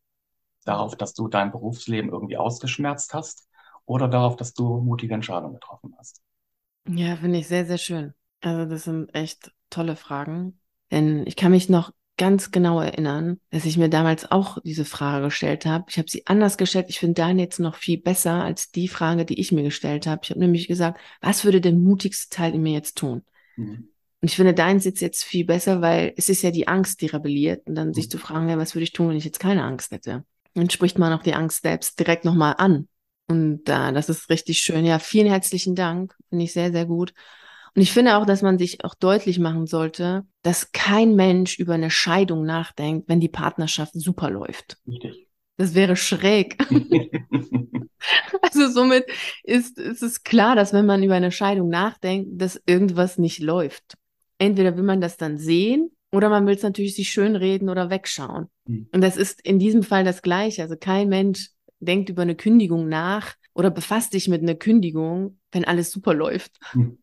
Darauf, 0.64 0.96
dass 0.96 1.14
du 1.14 1.28
dein 1.28 1.52
Berufsleben 1.52 2.10
irgendwie 2.10 2.36
ausgeschmerzt 2.36 3.14
hast 3.14 3.48
oder 3.84 4.08
darauf, 4.08 4.36
dass 4.36 4.52
du 4.52 4.78
mutige 4.80 5.14
Entscheidungen 5.14 5.54
getroffen 5.54 5.94
hast? 5.98 6.20
Ja, 6.88 7.16
finde 7.16 7.38
ich 7.38 7.48
sehr, 7.48 7.66
sehr 7.66 7.78
schön. 7.78 8.14
Also 8.40 8.68
das 8.68 8.84
sind 8.84 9.14
echt 9.14 9.52
tolle 9.70 9.96
Fragen. 9.96 10.60
Denn 10.90 11.26
ich 11.26 11.36
kann 11.36 11.52
mich 11.52 11.68
noch 11.68 11.92
ganz 12.16 12.50
genau 12.50 12.80
erinnern, 12.80 13.40
dass 13.50 13.64
ich 13.64 13.76
mir 13.76 13.88
damals 13.88 14.30
auch 14.30 14.58
diese 14.64 14.84
Frage 14.84 15.26
gestellt 15.26 15.66
habe. 15.66 15.84
Ich 15.88 15.98
habe 15.98 16.10
sie 16.10 16.26
anders 16.26 16.56
gestellt. 16.56 16.86
Ich 16.88 16.98
finde 16.98 17.14
deine 17.14 17.42
jetzt 17.42 17.60
noch 17.60 17.74
viel 17.74 17.98
besser 17.98 18.42
als 18.42 18.70
die 18.70 18.88
Frage, 18.88 19.24
die 19.24 19.38
ich 19.38 19.52
mir 19.52 19.62
gestellt 19.62 20.06
habe. 20.06 20.20
Ich 20.24 20.30
habe 20.30 20.40
nämlich 20.40 20.68
gesagt, 20.68 21.00
was 21.20 21.44
würde 21.44 21.60
der 21.60 21.72
mutigste 21.72 22.34
Teil 22.34 22.54
in 22.54 22.62
mir 22.62 22.72
jetzt 22.72 22.96
tun? 22.96 23.22
Mhm. 23.56 23.88
Und 24.20 24.30
ich 24.30 24.36
finde 24.36 24.54
deins 24.54 24.84
jetzt 24.84 25.00
jetzt 25.00 25.24
viel 25.24 25.44
besser, 25.44 25.82
weil 25.82 26.14
es 26.16 26.28
ist 26.28 26.42
ja 26.42 26.50
die 26.50 26.68
Angst, 26.68 27.02
die 27.02 27.06
rebelliert. 27.06 27.66
Und 27.66 27.74
dann 27.74 27.88
mhm. 27.88 27.94
sich 27.94 28.10
zu 28.10 28.18
fragen, 28.18 28.48
ja, 28.48 28.56
was 28.56 28.74
würde 28.74 28.84
ich 28.84 28.92
tun, 28.92 29.10
wenn 29.10 29.16
ich 29.16 29.24
jetzt 29.24 29.40
keine 29.40 29.64
Angst 29.64 29.90
hätte? 29.90 30.24
Dann 30.54 30.70
spricht 30.70 30.98
man 30.98 31.12
auch 31.12 31.22
die 31.22 31.34
Angst 31.34 31.62
selbst 31.62 31.98
direkt 31.98 32.24
nochmal 32.24 32.54
an. 32.56 32.88
Und 33.28 33.68
äh, 33.68 33.92
das 33.92 34.08
ist 34.08 34.30
richtig 34.30 34.58
schön. 34.58 34.86
Ja, 34.86 34.98
vielen 34.98 35.26
herzlichen 35.26 35.74
Dank. 35.74 36.16
Finde 36.30 36.44
ich 36.44 36.52
sehr, 36.52 36.72
sehr 36.72 36.86
gut. 36.86 37.12
Und 37.76 37.82
ich 37.82 37.92
finde 37.92 38.16
auch, 38.16 38.24
dass 38.24 38.40
man 38.40 38.56
sich 38.56 38.82
auch 38.84 38.94
deutlich 38.94 39.38
machen 39.38 39.66
sollte, 39.66 40.24
dass 40.42 40.72
kein 40.72 41.14
Mensch 41.14 41.58
über 41.58 41.74
eine 41.74 41.90
Scheidung 41.90 42.46
nachdenkt, 42.46 43.06
wenn 43.06 43.20
die 43.20 43.28
Partnerschaft 43.28 43.92
super 43.94 44.30
läuft. 44.30 44.78
Richtig. 44.88 45.28
Das 45.58 45.74
wäre 45.74 45.94
schräg. 45.94 46.56
also 48.42 48.70
somit 48.70 49.04
ist, 49.42 49.78
ist 49.78 50.02
es 50.02 50.24
klar, 50.24 50.56
dass 50.56 50.72
wenn 50.72 50.86
man 50.86 51.02
über 51.02 51.14
eine 51.16 51.30
Scheidung 51.30 51.68
nachdenkt, 51.68 52.40
dass 52.40 52.60
irgendwas 52.64 53.18
nicht 53.18 53.40
läuft. 53.40 53.94
Entweder 54.38 54.74
will 54.76 54.84
man 54.84 55.02
das 55.02 55.18
dann 55.18 55.36
sehen 55.36 55.90
oder 56.12 56.30
man 56.30 56.46
will 56.46 56.54
es 56.54 56.62
natürlich 56.62 56.96
sich 56.96 57.10
schönreden 57.10 57.68
oder 57.68 57.90
wegschauen. 57.90 58.46
Mhm. 58.66 58.88
Und 58.90 59.02
das 59.02 59.18
ist 59.18 59.42
in 59.46 59.58
diesem 59.58 59.82
Fall 59.82 60.04
das 60.04 60.22
Gleiche. 60.22 60.62
Also 60.62 60.76
kein 60.78 61.10
Mensch 61.10 61.50
denkt 61.80 62.08
über 62.08 62.22
eine 62.22 62.36
Kündigung 62.36 62.88
nach 62.88 63.34
oder 63.52 63.70
befasst 63.70 64.12
sich 64.12 64.28
mit 64.28 64.40
einer 64.40 64.54
Kündigung, 64.54 65.40
wenn 65.52 65.66
alles 65.66 65.90
super 65.90 66.14
läuft. 66.14 66.58
Mhm. 66.72 66.98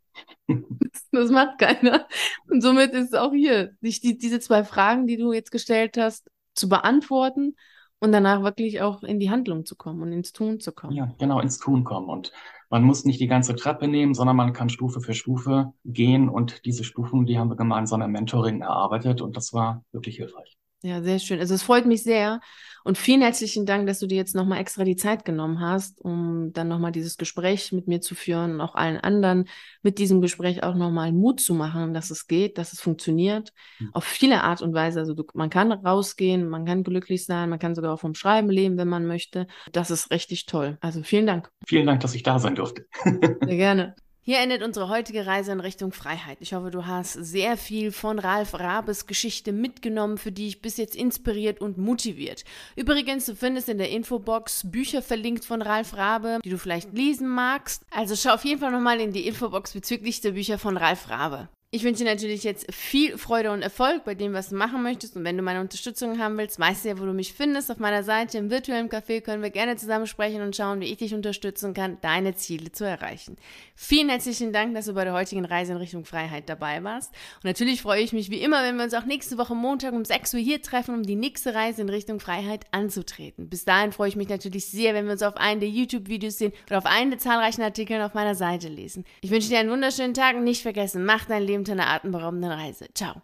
Das 1.11 1.29
macht 1.29 1.59
keiner. 1.59 2.07
Und 2.49 2.61
somit 2.61 2.91
ist 2.93 3.13
es 3.13 3.13
auch 3.13 3.31
hier, 3.31 3.71
sich 3.81 4.01
die, 4.01 4.17
diese 4.17 4.39
zwei 4.39 4.63
Fragen, 4.63 5.07
die 5.07 5.17
du 5.17 5.31
jetzt 5.31 5.51
gestellt 5.51 5.97
hast, 5.97 6.29
zu 6.55 6.69
beantworten 6.69 7.55
und 7.99 8.11
danach 8.11 8.43
wirklich 8.43 8.81
auch 8.81 9.03
in 9.03 9.19
die 9.19 9.29
Handlung 9.29 9.65
zu 9.65 9.75
kommen 9.75 10.01
und 10.01 10.11
ins 10.11 10.33
Tun 10.33 10.59
zu 10.59 10.71
kommen. 10.71 10.95
Ja, 10.95 11.13
genau, 11.19 11.39
ins 11.39 11.57
Tun 11.57 11.83
kommen. 11.83 12.09
Und 12.09 12.31
man 12.69 12.83
muss 12.83 13.05
nicht 13.05 13.19
die 13.19 13.27
ganze 13.27 13.55
Treppe 13.55 13.87
nehmen, 13.87 14.13
sondern 14.13 14.35
man 14.35 14.53
kann 14.53 14.69
Stufe 14.69 14.99
für 14.99 15.13
Stufe 15.13 15.73
gehen. 15.85 16.29
Und 16.29 16.65
diese 16.65 16.83
Stufen, 16.83 17.25
die 17.25 17.37
haben 17.37 17.49
wir 17.49 17.55
gemeinsam 17.55 18.01
im 18.01 18.11
Mentoring 18.11 18.61
erarbeitet 18.61 19.21
und 19.21 19.37
das 19.37 19.53
war 19.53 19.83
wirklich 19.91 20.17
hilfreich. 20.17 20.57
Ja, 20.85 21.01
sehr 21.01 21.19
schön. 21.19 21.39
Also 21.39 21.55
es 21.55 21.63
freut 21.63 21.85
mich 21.85 22.03
sehr. 22.03 22.41
Und 22.83 22.97
vielen 22.97 23.21
herzlichen 23.21 23.65
Dank, 23.65 23.87
dass 23.87 23.99
du 23.99 24.07
dir 24.07 24.17
jetzt 24.17 24.35
nochmal 24.35 24.59
extra 24.59 24.83
die 24.83 24.97
Zeit 24.97 25.23
genommen 25.23 25.61
hast, 25.61 26.01
um 26.01 26.51
dann 26.51 26.67
nochmal 26.67 26.91
dieses 26.91 27.15
Gespräch 27.15 27.71
mit 27.71 27.87
mir 27.87 28.01
zu 28.01 28.15
führen 28.15 28.55
und 28.55 28.61
auch 28.61 28.75
allen 28.75 28.97
anderen 28.97 29.47
mit 29.81 29.97
diesem 29.97 30.19
Gespräch 30.19 30.61
auch 30.63 30.75
nochmal 30.75 31.13
Mut 31.13 31.39
zu 31.39 31.53
machen, 31.53 31.93
dass 31.93 32.11
es 32.11 32.27
geht, 32.27 32.57
dass 32.57 32.73
es 32.73 32.81
funktioniert. 32.81 33.53
Mhm. 33.79 33.91
Auf 33.93 34.03
viele 34.03 34.43
Art 34.43 34.61
und 34.61 34.73
Weise. 34.73 34.99
Also 34.99 35.13
du, 35.13 35.23
man 35.33 35.49
kann 35.49 35.71
rausgehen, 35.71 36.49
man 36.49 36.65
kann 36.65 36.83
glücklich 36.83 37.25
sein, 37.25 37.49
man 37.49 37.59
kann 37.59 37.75
sogar 37.75 37.93
auch 37.93 38.01
vom 38.01 38.13
Schreiben 38.13 38.49
leben, 38.49 38.77
wenn 38.77 38.89
man 38.89 39.07
möchte. 39.07 39.47
Das 39.71 39.89
ist 39.89 40.11
richtig 40.11 40.47
toll. 40.47 40.77
Also 40.81 41.01
vielen 41.01 41.27
Dank. 41.27 41.49
Vielen 41.65 41.87
Dank, 41.87 42.01
dass 42.01 42.13
ich 42.13 42.23
da 42.23 42.39
sein 42.39 42.55
durfte. 42.55 42.85
Sehr 43.05 43.55
gerne. 43.55 43.95
Hier 44.25 44.39
endet 44.39 44.63
unsere 44.63 44.87
heutige 44.87 45.25
Reise 45.25 45.51
in 45.51 45.59
Richtung 45.59 45.91
Freiheit. 45.91 46.37
Ich 46.39 46.53
hoffe, 46.53 46.71
du 46.71 46.85
hast 46.85 47.11
sehr 47.11 47.57
viel 47.57 47.91
von 47.91 48.19
Ralf 48.19 48.53
Rabes 48.53 49.05
Geschichte 49.05 49.51
mitgenommen, 49.51 50.17
für 50.17 50.31
die 50.31 50.47
ich 50.47 50.61
bis 50.61 50.77
jetzt 50.77 50.95
inspiriert 50.95 51.59
und 51.59 51.77
motiviert. 51.77 52.45
Übrigens, 52.77 53.25
du 53.25 53.35
findest 53.35 53.67
in 53.67 53.79
der 53.79 53.89
Infobox 53.89 54.71
Bücher 54.71 55.01
verlinkt 55.01 55.43
von 55.43 55.61
Ralf 55.61 55.97
Rabe, 55.97 56.39
die 56.41 56.49
du 56.51 56.57
vielleicht 56.57 56.93
lesen 56.93 57.27
magst. 57.27 57.83
Also 57.91 58.15
schau 58.15 58.35
auf 58.35 58.45
jeden 58.45 58.61
Fall 58.61 58.71
nochmal 58.71 59.01
in 59.01 59.11
die 59.11 59.27
Infobox 59.27 59.73
bezüglich 59.73 60.21
der 60.21 60.31
Bücher 60.31 60.57
von 60.57 60.77
Ralf 60.77 61.09
Rabe. 61.09 61.49
Ich 61.75 61.83
wünsche 61.83 62.03
dir 62.03 62.11
natürlich 62.11 62.43
jetzt 62.43 62.71
viel 62.71 63.17
Freude 63.17 63.49
und 63.51 63.63
Erfolg 63.63 64.05
bei 64.05 64.13
dem, 64.13 64.33
was 64.33 64.49
du 64.49 64.55
machen 64.55 64.83
möchtest. 64.83 65.15
Und 65.15 65.23
wenn 65.23 65.37
du 65.37 65.41
meine 65.41 65.59
Unterstützung 65.59 66.19
haben 66.19 66.37
willst, 66.37 66.59
weißt 66.59 66.85
du 66.85 66.89
ja, 66.89 66.99
wo 66.99 67.05
du 67.05 67.13
mich 67.13 67.33
findest. 67.33 67.71
Auf 67.71 67.79
meiner 67.79 68.03
Seite 68.03 68.37
im 68.37 68.51
virtuellen 68.51 68.89
Café 68.89 69.21
können 69.21 69.41
wir 69.41 69.49
gerne 69.49 69.75
zusammen 69.75 70.05
sprechen 70.05 70.43
und 70.43 70.55
schauen, 70.55 70.81
wie 70.81 70.85
ich 70.85 70.97
dich 70.97 71.15
unterstützen 71.15 71.73
kann, 71.73 71.97
deine 72.01 72.35
Ziele 72.35 72.71
zu 72.71 72.83
erreichen. 72.83 73.37
Vielen 73.75 74.09
herzlichen 74.09 74.53
Dank, 74.53 74.75
dass 74.75 74.85
du 74.85 74.93
bei 74.93 75.03
der 75.03 75.13
heutigen 75.13 75.45
Reise 75.45 75.71
in 75.71 75.79
Richtung 75.79 76.05
Freiheit 76.05 76.47
dabei 76.47 76.83
warst. 76.83 77.11
Und 77.37 77.45
natürlich 77.45 77.81
freue 77.81 78.03
ich 78.03 78.13
mich 78.13 78.29
wie 78.29 78.43
immer, 78.43 78.61
wenn 78.61 78.75
wir 78.75 78.83
uns 78.83 78.93
auch 78.93 79.05
nächste 79.05 79.39
Woche 79.39 79.55
Montag 79.55 79.93
um 79.93 80.05
6 80.05 80.35
Uhr 80.35 80.41
hier 80.41 80.61
treffen, 80.61 80.93
um 80.93 81.01
die 81.01 81.15
nächste 81.15 81.55
Reise 81.55 81.81
in 81.81 81.89
Richtung 81.89 82.19
Freiheit 82.19 82.67
anzutreten. 82.69 83.49
Bis 83.49 83.65
dahin 83.65 83.93
freue 83.93 84.09
ich 84.09 84.15
mich 84.15 84.29
natürlich 84.29 84.67
sehr, 84.67 84.93
wenn 84.93 85.05
wir 85.05 85.13
uns 85.13 85.23
auf 85.23 85.37
einen 85.37 85.59
der 85.59 85.69
YouTube-Videos 85.69 86.37
sehen 86.37 86.53
oder 86.67 86.77
auf 86.77 86.85
einen 86.85 87.09
der 87.09 87.19
zahlreichen 87.19 87.63
Artikel 87.63 87.99
auf 88.03 88.13
meiner 88.13 88.35
Seite 88.35 88.67
lesen. 88.67 89.05
Ich 89.21 89.31
wünsche 89.31 89.49
dir 89.49 89.57
einen 89.57 89.71
wunderschönen 89.71 90.13
Tag 90.13 90.35
und 90.35 90.43
nicht 90.43 90.61
vergessen, 90.61 91.03
mach 91.03 91.25
dein 91.25 91.41
Leben 91.41 91.62
zu 91.65 91.71
einer 91.73 91.87
atemberaubenden 91.89 92.51
Reise. 92.51 92.87
Ciao. 92.93 93.21